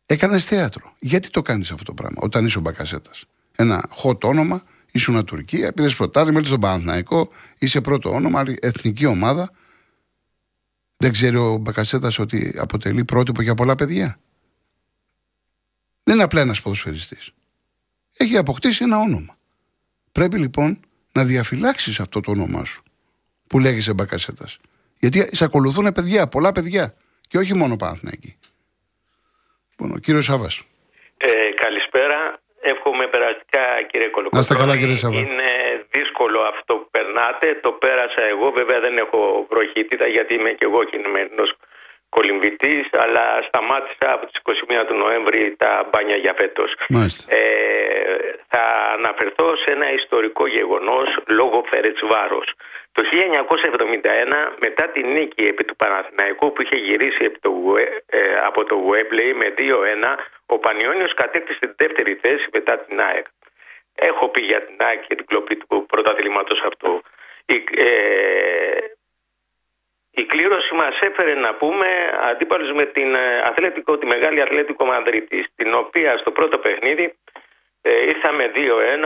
Έκανες 0.06 0.46
θέατρο. 0.46 0.96
Γιατί 1.00 1.30
το 1.30 1.42
κάνεις 1.42 1.72
αυτό 1.72 1.84
το 1.84 1.94
πράγμα, 1.94 2.18
όταν 2.22 2.46
είσαι 2.46 2.58
ο 2.58 2.62
Μπακασέτας; 2.62 3.26
Ένα 3.56 3.90
hot 4.04 4.24
όνομα, 4.24 4.64
ήσουν 4.92 5.26
Τουρκία, 5.26 5.74
πήρες 5.74 5.96
πρωτάρι, 5.96 6.32
μέλη 6.32 6.46
στον 6.46 6.60
Παναθναϊκό, 6.60 7.30
είσαι 7.58 7.82
πρώτο 7.82 8.14
όνομα, 8.14 8.44
εθνική 8.60 9.06
ομάδα. 9.06 9.52
Δεν 10.98 11.12
ξέρει 11.12 11.36
ο 11.36 11.58
Μπακασέτας 11.58 12.20
ότι 12.20 12.54
αποτελεί 12.58 13.06
πρότυπο 13.06 13.42
για 13.42 13.56
πολλά 13.56 13.76
παιδιά; 13.76 14.20
Δεν 16.04 16.16
είναι 16.16 16.24
απλά 16.24 16.42
ένας 16.42 16.62
ποδοσφαιριστής. 16.62 17.32
Έχει 18.18 18.38
αποκτήσει 18.38 18.84
ένα 18.84 18.98
όνομα. 19.00 19.38
Πρέπει 20.12 20.38
λοιπόν 20.38 20.80
να 21.20 21.26
διαφυλάξεις 21.26 22.00
αυτό 22.00 22.18
το 22.20 22.32
όνομά 22.32 22.64
σου 22.66 22.82
που 23.50 23.60
λέγεσαι 23.66 23.94
Μπακασέτας. 23.94 24.52
Γιατί 25.04 25.18
σε 25.36 25.44
ακολουθούν 25.44 25.88
παιδιά, 25.96 26.22
πολλά 26.28 26.52
παιδιά. 26.52 26.86
Και 27.30 27.38
όχι 27.44 27.54
μόνο 27.62 27.74
Παναθναϊκοί. 27.76 28.32
Λοιπόν, 29.70 29.88
ο 29.98 30.00
κύριο 30.04 30.22
Σάβα. 30.22 30.50
Ε, 31.18 31.30
καλησπέρα. 31.64 32.20
Εύχομαι 32.72 33.06
περαστικά 33.16 33.64
κύριε 33.90 34.10
Κολοκοτρώνη. 34.16 34.46
Να 34.50 34.56
καλά 34.62 34.76
κύριε 34.82 34.96
Σάβα. 35.04 35.20
Είναι 35.20 35.52
δύσκολο 35.98 36.40
αυτό 36.54 36.72
που 36.80 36.88
περνάτε. 36.96 37.48
Το 37.66 37.72
πέρασα 37.84 38.24
εγώ. 38.34 38.48
Βέβαια 38.60 38.80
δεν 38.86 38.96
έχω 39.04 39.20
βροχήτητα 39.52 40.06
γιατί 40.16 40.32
είμαι 40.38 40.52
και 40.58 40.66
εγώ 40.70 40.80
κινημένος 40.92 41.50
κολυμβητής 42.10 42.88
αλλά 42.92 43.42
σταμάτησα 43.48 44.08
από 44.14 44.26
τις 44.26 44.42
21 44.44 44.86
του 44.88 44.96
Νοέμβρη 44.96 45.56
τα 45.58 45.90
μπάνια 45.90 46.16
για 46.16 46.34
φέτος. 46.34 46.76
Ε, 47.28 47.40
θα 48.48 48.64
αναφερθώ 48.98 49.56
σε 49.56 49.72
ένα 49.72 49.92
ιστορικό 49.92 50.48
γεγονός 50.48 51.08
λόγω 51.28 51.64
Φέρετς 51.70 52.02
Βάρος. 52.06 52.54
Το 52.92 53.04
1971 53.04 54.56
μετά 54.60 54.90
την 54.90 55.08
νίκη 55.08 55.44
επί 55.44 55.64
του 55.64 55.76
Παναθηναϊκού 55.76 56.52
που 56.54 56.62
είχε 56.62 56.76
γυρίσει 56.76 57.32
το, 57.42 57.52
ε, 58.06 58.20
από 58.46 58.64
το 58.64 58.76
Γουέμπλεϊ 58.76 59.34
με 59.34 59.54
2-1 59.58 60.18
ο 60.46 60.58
Πανιόνιος 60.58 61.14
κατέκτησε 61.14 61.60
την 61.60 61.74
δεύτερη 61.78 62.14
θέση 62.22 62.48
μετά 62.54 62.78
την 62.78 63.02
ΑΕΚ. 63.02 63.26
Έχω 63.96 64.28
πει 64.30 64.42
για 64.42 64.66
την 64.66 64.76
ΑΕΚ 64.78 65.02
και 65.08 65.16
την 65.16 65.26
κλοπή 65.26 65.56
του 65.56 65.86
πρωταθλήματος 65.88 66.62
αυτού. 66.66 67.02
Ε, 67.46 67.90
η 70.12 70.24
κλήρωση 70.26 70.76
μας 70.76 71.00
έφερε 71.00 71.34
να 71.34 71.54
πούμε 71.54 71.88
αντίπαλους 72.22 72.72
με 72.72 72.86
την 72.86 73.16
ε, 73.16 73.42
Αθλέτικο, 73.42 73.98
τη 73.98 74.06
μεγάλη 74.06 74.42
Αθλέτικο 74.42 74.86
Μαδρίτη, 74.86 75.46
την 75.56 75.74
οποία 75.74 76.18
στο 76.18 76.32
πρώτο 76.32 76.58
παιχνίδι 76.58 77.14
ε, 77.82 78.04
ήρθαμε 78.04 78.52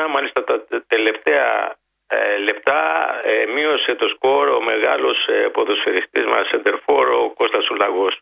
2-1, 0.06 0.10
μάλιστα 0.10 0.44
τα 0.44 0.66
τελευταία 0.88 1.76
ε, 2.08 2.38
λεπτά 2.38 2.82
ε, 3.24 3.46
μείωσε 3.46 3.96
το 3.96 4.08
σκορ 4.08 4.48
ο 4.48 4.62
μεγάλος 4.62 5.28
ε, 5.28 5.50
ποδοσφαιριστής 5.54 6.26
μας, 6.26 6.48
Σεντερφόρο, 6.48 7.24
ο 7.24 7.30
Κώστας 7.30 7.70
Ουλαγός. 7.70 8.20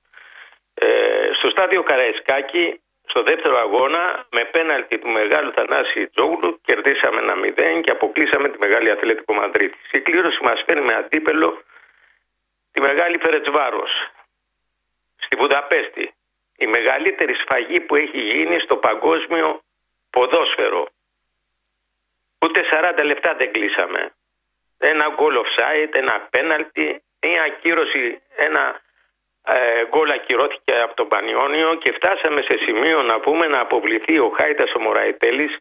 Ε, 0.73 0.87
στο 1.33 1.49
στάδιο 1.49 1.83
Καραϊσκάκη, 1.83 2.81
στο 3.05 3.23
δεύτερο 3.23 3.57
αγώνα, 3.57 4.25
με 4.31 4.43
πέναλτι 4.51 4.97
του 4.97 5.09
μεγάλου 5.09 5.51
Θανάση 5.53 6.07
Τζόγλου, 6.07 6.59
κερδίσαμε 6.63 7.19
ένα 7.21 7.35
0 7.35 7.81
και 7.81 7.91
αποκλείσαμε 7.91 8.49
τη 8.49 8.57
μεγάλη 8.59 8.91
Αθλέτικο 8.91 9.33
Μαδρίτη. 9.33 9.77
Η 9.91 9.99
κλήρωση 9.99 10.43
μας 10.43 10.63
φέρνει 10.65 10.85
με 10.85 10.93
αντίπελο 10.93 11.61
τη 12.71 12.81
μεγάλη 12.81 13.17
Φερετσβάρος 13.17 13.91
στη 15.15 15.35
Βουδαπέστη. 15.35 16.13
Η 16.57 16.67
μεγαλύτερη 16.67 17.33
σφαγή 17.33 17.79
που 17.79 17.95
έχει 17.95 18.19
γίνει 18.19 18.59
στο 18.59 18.75
παγκόσμιο 18.75 19.61
ποδόσφαιρο. 20.09 20.87
Ούτε 22.41 22.61
40 22.71 23.03
λεπτά 23.03 23.35
δεν 23.35 23.51
κλείσαμε. 23.51 24.13
ένα 24.77 25.15
goal 25.17 25.35
offside, 25.43 25.89
ένα 25.91 26.29
penalty, 26.31 26.95
μια 27.21 27.43
ακύρωση, 27.43 28.21
ένα 28.35 28.81
ε, 29.45 29.85
γκολ 29.85 30.09
ακυρώθηκε 30.09 30.73
από 30.73 30.95
τον 30.95 31.07
Πανιόνιο 31.07 31.75
και 31.75 31.91
φτάσαμε 31.91 32.41
σε 32.41 32.57
σημείο 32.57 33.01
να 33.01 33.19
πούμε 33.19 33.47
να 33.47 33.59
αποβληθεί 33.59 34.19
ο 34.19 34.33
Χάιτας 34.37 34.73
ο 34.73 34.79
Μωραϊτέλης 34.79 35.57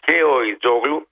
και 0.00 0.22
ο 0.22 0.42
Ιτζόγλου 0.42 1.08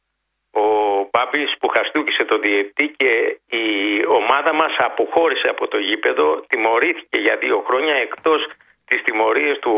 ο 0.51 0.63
Μπάμπης 1.11 1.57
που 1.59 1.69
χαστούκησε 1.69 2.25
το 2.25 2.39
διετή 2.39 2.89
και 2.97 3.41
η 3.57 3.67
ομάδα 4.07 4.53
μας 4.53 4.75
αποχώρησε 4.79 5.49
από 5.49 5.69
το 5.69 5.79
γήπεδο, 5.79 6.45
τιμωρήθηκε 6.49 7.19
για 7.19 7.37
δύο 7.37 7.65
χρόνια 7.67 7.95
εκτός 7.95 8.47
τις 8.85 9.03
τιμωρίες 9.03 9.59
του, 9.59 9.75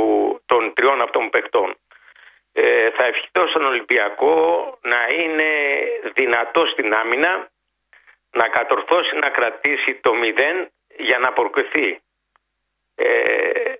των 0.47 0.73
τριών 0.75 1.01
αυτών 1.01 1.31
παιχτών. 1.31 1.77
Ε, 2.53 2.91
θα 2.91 3.05
ευχηθώ 3.05 3.47
στον 3.47 3.65
Ολυμπιακό 3.65 4.35
να 4.83 5.07
είναι 5.23 5.49
δυνατός 6.15 6.71
στην 6.71 6.95
άμυνα, 6.95 7.51
να 8.33 8.49
κατορθώσει 8.49 9.17
να 9.17 9.29
κρατήσει 9.29 9.95
το 9.95 10.15
μηδέν 10.15 10.71
για 10.97 11.19
να 11.19 11.33
προκριθεί. 11.33 12.01
Ε, 12.95 13.73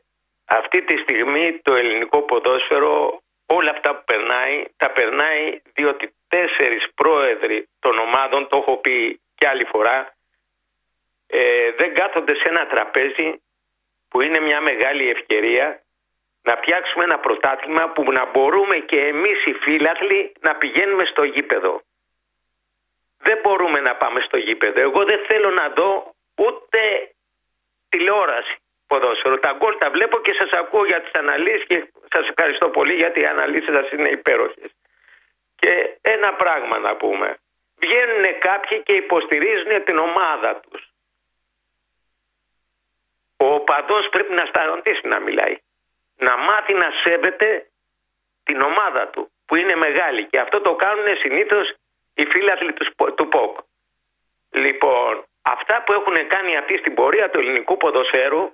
αυτή 0.45 0.83
τη 0.83 0.97
στιγμή 0.97 1.61
το 1.63 1.75
ελληνικό 1.75 2.23
ποδόσφαιρο 2.23 3.20
όλα 3.55 3.71
αυτά 3.71 3.95
που 3.95 4.05
περνάει, 4.05 4.65
τα 4.77 4.91
περνάει 4.91 5.61
διότι 5.75 6.15
τέσσερις 6.29 6.85
πρόεδροι 6.95 7.69
των 7.81 7.99
ομάδων, 7.99 8.49
το 8.49 8.57
έχω 8.57 8.77
πει 8.77 9.21
και 9.35 9.49
άλλη 9.49 9.65
φορά, 9.65 10.15
ε, 11.27 11.71
δεν 11.73 11.95
κάθονται 11.95 12.35
σε 12.35 12.49
ένα 12.49 12.67
τραπέζι 12.67 13.43
που 14.09 14.21
είναι 14.21 14.41
μια 14.41 14.61
μεγάλη 14.61 15.11
ευκαιρία 15.11 15.83
να 16.43 16.57
φτιάξουμε 16.57 17.05
ένα 17.05 17.19
πρωτάθλημα 17.19 17.89
που 17.93 18.13
να 18.13 18.31
μπορούμε 18.31 18.77
και 18.79 19.01
εμείς 19.07 19.45
οι 19.45 19.53
φίλαθλοι 19.53 20.33
να 20.41 20.57
πηγαίνουμε 20.57 21.05
στο 21.05 21.25
γήπεδο. 21.25 21.83
Δεν 23.19 23.39
μπορούμε 23.43 23.81
να 23.81 23.97
πάμε 23.97 24.21
στο 24.21 24.37
γήπεδο. 24.37 24.81
Εγώ 24.81 25.05
δεν 25.05 25.25
θέλω 25.27 25.51
να 25.51 25.69
δω 25.69 26.15
ούτε 26.35 26.81
τηλεόραση 27.89 28.57
ποδόσφαιρο. 28.91 29.37
Τα 29.39 29.53
γκολ 29.59 29.75
τα 29.79 29.91
βλέπω 29.91 30.17
και 30.21 30.33
σας 30.33 30.51
ακούω 30.51 30.85
για 30.85 31.01
τις 31.03 31.13
αναλύσεις 31.13 31.65
και 31.67 31.79
σας 32.15 32.29
ευχαριστώ 32.29 32.69
πολύ 32.69 32.95
γιατί 32.95 33.21
οι 33.21 33.27
αναλύσεις 33.27 33.75
σας 33.75 33.91
είναι 33.91 34.09
υπέροχες. 34.09 34.71
Και 35.61 35.73
ένα 36.01 36.31
πράγμα 36.35 36.79
να 36.79 36.97
πούμε. 36.97 37.29
Βγαίνουν 37.83 38.25
κάποιοι 38.39 38.83
και 38.83 38.93
υποστηρίζουν 38.93 39.85
την 39.85 39.99
ομάδα 39.99 40.61
τους. 40.61 40.83
Ο 43.37 43.47
οπαδός 43.55 44.09
πρέπει 44.09 44.35
να 44.35 44.45
σταματήσει 44.45 45.09
να 45.09 45.19
μιλάει. 45.21 45.57
Να 46.17 46.37
μάθει 46.37 46.75
να 46.75 46.89
σέβεται 47.03 47.67
την 48.45 48.61
ομάδα 48.61 49.09
του 49.09 49.31
που 49.47 49.57
είναι 49.57 49.77
μεγάλη 49.77 50.25
και 50.25 50.39
αυτό 50.41 50.61
το 50.61 50.75
κάνουν 50.75 51.17
συνήθως 51.17 51.75
οι 52.15 52.25
φίλαθλοι 52.25 52.73
του 53.17 53.29
ΠΟΚ. 53.29 53.59
Λοιπόν, 54.51 55.25
αυτά 55.43 55.83
που 55.83 55.93
έχουν 55.93 56.27
κάνει 56.27 56.57
αυτοί 56.57 56.77
στην 56.77 56.95
πορεία 56.95 57.31
του 57.31 57.39
ελληνικού 57.39 57.77
ποδοσφαίρου 57.77 58.51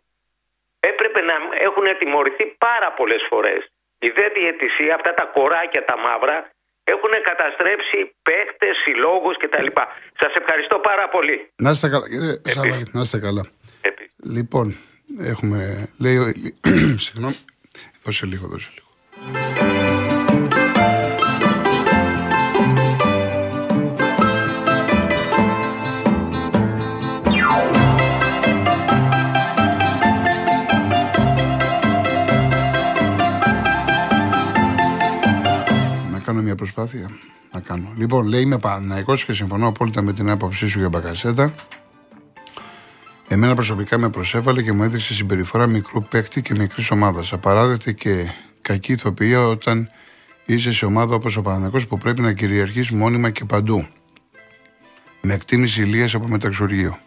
έπρεπε 0.81 1.21
να 1.21 1.35
έχουν 1.67 1.87
τιμωρηθεί 1.99 2.45
πάρα 2.67 2.89
πολλές 2.99 3.23
φορές. 3.31 3.61
Η 3.99 4.09
δε 4.09 4.27
διαιτησία, 4.39 4.95
αυτά 4.95 5.15
τα 5.15 5.25
κοράκια 5.37 5.85
τα 5.85 5.97
μαύρα, 5.99 6.51
έχουν 6.85 7.12
καταστρέψει 7.31 7.99
παίχτες, 8.23 8.75
συλλόγους 8.85 9.37
κτλ. 9.43 9.69
Σας 10.21 10.33
ευχαριστώ 10.41 10.79
πάρα 10.79 11.09
πολύ. 11.09 11.49
Να 11.57 11.71
είστε 11.71 11.89
καλά, 11.89 12.09
κύριε 12.09 12.35
Σάβα, 12.45 12.77
να 12.93 13.01
είστε 13.01 13.19
καλά. 13.19 13.45
Λοιπόν, 14.37 14.77
έχουμε, 15.33 15.89
λέει, 16.01 16.17
συγγνώμη, 17.05 17.39
δώσε 18.05 18.27
λίγο, 18.27 18.47
δώσε 18.47 18.71
λίγο. 18.75 18.86
Προσπάθεια 36.87 37.18
να 37.53 37.61
κάνω. 37.61 37.92
Λοιπόν, 37.96 38.27
λέει 38.27 38.42
είμαι 38.42 38.59
Παναναϊκό 38.59 39.14
και 39.14 39.33
συμφωνώ 39.33 39.66
απόλυτα 39.66 40.03
με 40.03 40.12
την 40.12 40.31
άποψή 40.31 40.66
σου 40.66 40.79
για 40.79 40.88
μπακασέτα. 40.88 41.55
Εμένα 43.29 43.55
προσωπικά 43.55 43.99
με 43.99 44.11
προσέβαλε 44.11 44.62
και 44.62 44.72
μου 44.72 44.83
έδειξε 44.83 45.14
συμπεριφορά 45.14 45.66
μικρού 45.66 46.03
παίκτη 46.03 46.42
και 46.42 46.55
μικρής 46.55 46.90
ομάδας. 46.90 47.33
Απαράδεκτη 47.33 47.94
και 47.94 48.31
κακή 48.62 48.92
ηθοποιία 48.92 49.46
όταν 49.46 49.90
είσαι 50.46 50.72
σε 50.72 50.87
ομάδα 50.87 51.14
όπως 51.14 51.37
ο 51.37 51.42
Παναναϊκό 51.42 51.87
που 51.87 51.99
πρέπει 51.99 52.20
να 52.20 52.33
κυριαρχείς 52.33 52.90
μόνιμα 52.90 53.31
και 53.31 53.44
παντού. 53.44 53.87
Με 55.22 55.35
εκτίμηση 55.35 55.83
ηλίας 55.83 56.14
από 56.14 56.29
μεταξουργείο. 56.29 56.99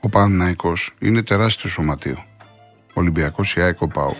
Ο 0.00 0.08
Παναναϊκό 0.08 0.72
είναι 0.98 1.22
τεράστιο 1.22 1.70
σωματείο. 1.70 2.24
Ολυμπιακός 2.92 3.54
ή 3.54 3.60
ΑΕΚ 3.60 3.76
ΠΑΟΚ. 3.86 4.16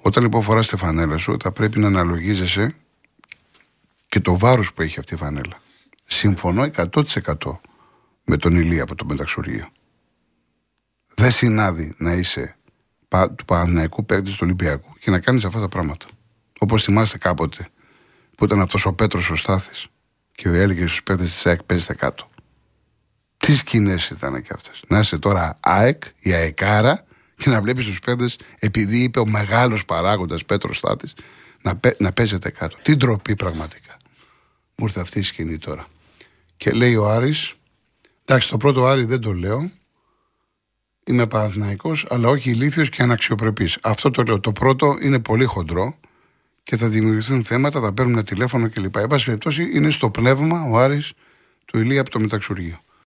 Όταν 0.00 0.22
λοιπόν 0.22 0.42
φοράς 0.42 0.68
τη 0.68 0.76
φανέλα 0.76 1.16
σου, 1.16 1.36
θα 1.42 1.52
πρέπει 1.52 1.78
να 1.78 1.86
αναλογίζεσαι 1.86 2.74
και 4.08 4.20
το 4.20 4.38
βάρος 4.38 4.72
που 4.72 4.82
έχει 4.82 4.98
αυτή 4.98 5.14
η 5.14 5.16
φανέλα. 5.16 5.60
Συμφωνώ 6.02 6.70
100% 6.76 7.02
με 8.24 8.36
τον 8.36 8.54
Ηλία 8.54 8.82
από 8.82 8.94
το 8.94 9.04
Μεταξουργείο. 9.04 9.68
Δεν 11.14 11.30
συνάδει 11.30 11.94
να 11.98 12.12
είσαι 12.12 12.56
του 13.08 13.44
Παναναϊκού 13.44 14.04
παίκτης 14.04 14.32
του 14.32 14.38
Ολυμπιακού 14.42 14.92
και 15.00 15.10
να 15.10 15.18
κάνεις 15.20 15.44
αυτά 15.44 15.60
τα 15.60 15.68
πράγματα. 15.68 16.06
Όπως 16.58 16.82
θυμάστε 16.82 17.18
κάποτε 17.18 17.64
που 18.36 18.44
ήταν 18.44 18.60
αυτός 18.60 18.86
ο 18.86 18.92
Πέτρος 18.92 19.30
ο 19.30 19.36
Στάθης 19.36 19.86
και 20.32 20.48
έλεγε 20.48 20.86
στους 20.86 21.02
παίκτες 21.02 21.32
της 21.32 21.46
ΑΕΚ 21.46 21.62
παίζετε 21.62 21.94
κάτω. 21.94 22.30
Τι 23.36 23.56
σκηνές 23.56 24.08
ήταν 24.08 24.42
και 24.42 24.52
αυτές. 24.54 24.82
Να 24.88 24.98
είσαι 24.98 25.18
τώρα 25.18 25.56
ΑΕΚ 25.60 26.02
ή 26.18 26.32
ΑΕΚΑΡΑ 26.32 27.04
και 27.36 27.50
να 27.50 27.62
βλέπεις 27.62 27.84
τους 27.84 27.98
παίκτες 27.98 28.38
επειδή 28.58 29.02
είπε 29.02 29.20
ο 29.20 29.26
μεγάλος 29.26 29.84
παράγοντας 29.84 30.44
Πέτρος 30.44 30.76
Στάθης 30.76 31.14
να, 31.72 31.94
να 31.98 32.12
παίζετε 32.12 32.50
κάτω. 32.50 32.76
Τι 32.82 32.96
ντροπή 32.96 33.36
πραγματικά. 33.36 33.96
Μου 34.76 34.86
ήρθε 34.86 35.00
αυτή 35.00 35.18
η 35.18 35.22
σκηνή 35.22 35.58
τώρα. 35.58 35.86
Και 36.56 36.70
λέει 36.70 36.96
ο 36.96 37.08
Άρης, 37.08 37.54
εντάξει 38.24 38.48
το 38.50 38.56
πρώτο 38.56 38.86
Άρη 38.86 39.04
δεν 39.04 39.20
το 39.20 39.32
λέω, 39.32 39.70
είμαι 41.04 41.26
Παναθηναϊκός, 41.26 42.06
αλλά 42.10 42.28
όχι 42.28 42.50
ηλίθιος 42.50 42.88
και 42.88 43.02
αναξιοπρεπής. 43.02 43.78
Αυτό 43.82 44.10
το 44.10 44.22
λέω. 44.22 44.40
Το 44.40 44.52
πρώτο 44.52 44.98
είναι 45.02 45.18
πολύ 45.18 45.44
χοντρό 45.44 45.98
και 46.62 46.76
θα 46.76 46.88
δημιουργηθούν 46.88 47.44
θέματα, 47.44 47.80
θα 47.80 47.92
παίρνουν 47.92 48.24
τηλέφωνο 48.24 48.70
κλπ. 48.70 48.96
Εν 48.96 49.06
πάση 49.06 49.24
περιπτώσει 49.24 49.70
είναι 49.72 49.90
στο 49.90 50.10
πνεύμα 50.10 50.62
ο 50.70 50.78
Άρης 50.78 51.12
του 51.64 51.78
Ηλία 51.78 52.00
από 52.00 52.10
το 52.10 52.20
Μεταξουργείο. 52.20 52.80